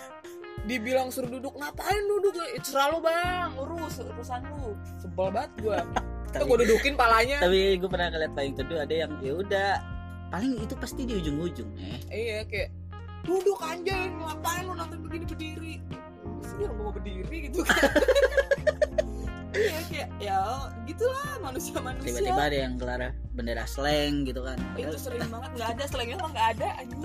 [0.64, 2.32] dibilang suruh duduk ngapain duduk?
[2.56, 3.50] Eh, terlalu bang.
[3.60, 4.72] Urus urusan lu.
[5.00, 6.02] Sebel banget gue tuh
[6.34, 7.38] tapi, gue dudukin palanya.
[7.38, 9.74] tapi gue pernah ngeliat paling teduh ada yang ya udah.
[10.34, 11.70] Paling itu pasti di ujung-ujung
[12.10, 12.74] eh iya kayak
[13.22, 14.18] duduk anjing.
[14.18, 15.74] Ngapain lu nonton begini berdiri
[16.44, 17.74] sih gue mau berdiri gitu kan
[19.54, 20.38] iya kayak ya
[20.84, 23.02] gitulah manusia manusia tiba-tiba ada yang gelar
[23.34, 24.58] bendera slang gitu kan.
[24.74, 27.00] Itu sering banget nggak ada selengnya mah nggak ada anjing.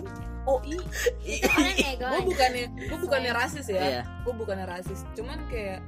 [0.49, 0.77] Oh i
[1.39, 3.81] gue bukannya gue bukannya rasis ya.
[3.81, 4.03] Iya.
[4.25, 5.79] Gue bukannya rasis cuman kayak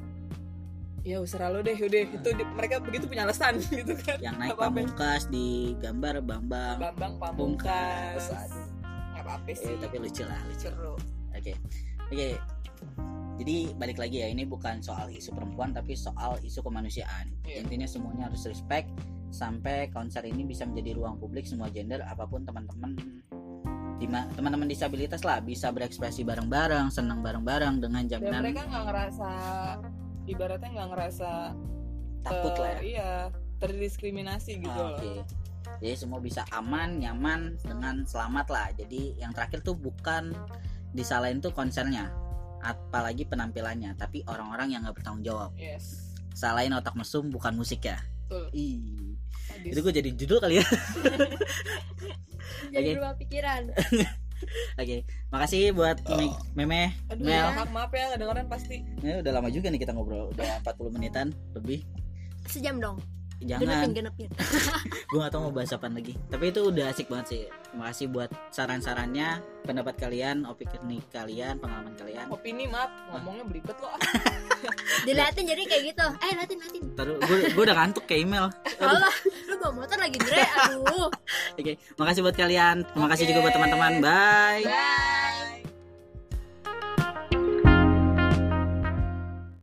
[1.02, 4.22] ya usaha lo deh udah itu di- mereka begitu punya alasan gitu kan.
[4.22, 8.30] Yang naik pamungkas di gambar bambang Bambang Pamungkas.
[9.14, 10.70] Nggak apa-apa sih eh, tapi lucu lah lucu.
[11.34, 11.54] Oke,
[12.10, 12.30] oke.
[13.42, 17.34] Jadi balik lagi ya, ini bukan soal isu perempuan tapi soal isu kemanusiaan.
[17.42, 17.66] Iya.
[17.66, 18.94] Intinya semuanya harus respect
[19.34, 22.94] sampai konser ini bisa menjadi ruang publik semua gender apa pun teman-teman
[24.36, 29.30] teman-teman disabilitas lah bisa berekspresi bareng-bareng, senang bareng-bareng dengan dan jaminan mereka nggak ngerasa
[30.26, 31.30] ibaratnya nggak ngerasa
[32.26, 32.72] takut ter- lah.
[32.74, 32.80] ya.
[32.82, 33.10] iya
[33.62, 35.14] terdiskriminasi gitu Ah, loh Oke.
[35.78, 38.68] Jadi semua bisa aman, nyaman dengan selamat lah.
[38.74, 40.34] Jadi yang terakhir tuh bukan
[40.92, 42.10] disalahin tuh konsernya,
[42.62, 45.52] apalagi penampilannya, tapi orang-orang yang nggak bertanggung jawab.
[45.58, 46.14] yes.
[46.32, 48.00] Salahin otak mesum bukan musik ya?
[48.26, 48.48] Betul.
[48.56, 49.14] Ih,
[49.68, 50.66] itu gue jadi judul kali ya.
[52.72, 52.92] Jadi Oke.
[52.96, 53.62] berubah pikiran.
[54.74, 57.46] Oke makasih buat Me- meme Aduh, Mel.
[57.54, 58.82] maaf, maaf ya kadang-kadang pasti.
[59.04, 61.86] Ini udah lama juga nih kita ngobrol udah 40 menitan lebih.
[62.50, 62.98] Sejam dong
[63.46, 63.62] jangan.
[63.66, 64.30] Genepin genepin.
[65.12, 66.14] Gue gak tau mau bahas apa lagi.
[66.30, 67.42] Tapi itu udah asik banget sih.
[67.76, 72.26] Makasih buat saran-sarannya pendapat kalian opini kalian pengalaman kalian.
[72.30, 72.90] Opini maaf.
[73.12, 73.94] Ngomongnya belibet loh.
[75.08, 76.08] Diliatin jadi kayak gitu.
[76.22, 78.48] Eh liatin liatin Taruh, gue, gue udah ngantuk kayak email.
[78.82, 79.14] Allah
[79.50, 80.44] lu bawa motor lagi Dre.
[80.68, 81.10] Aduh.
[81.58, 82.84] Oke makasih buat kalian.
[82.86, 83.30] Terima kasih Oke.
[83.34, 83.94] juga buat teman-teman.
[84.04, 84.64] Bye.
[84.68, 85.71] Bye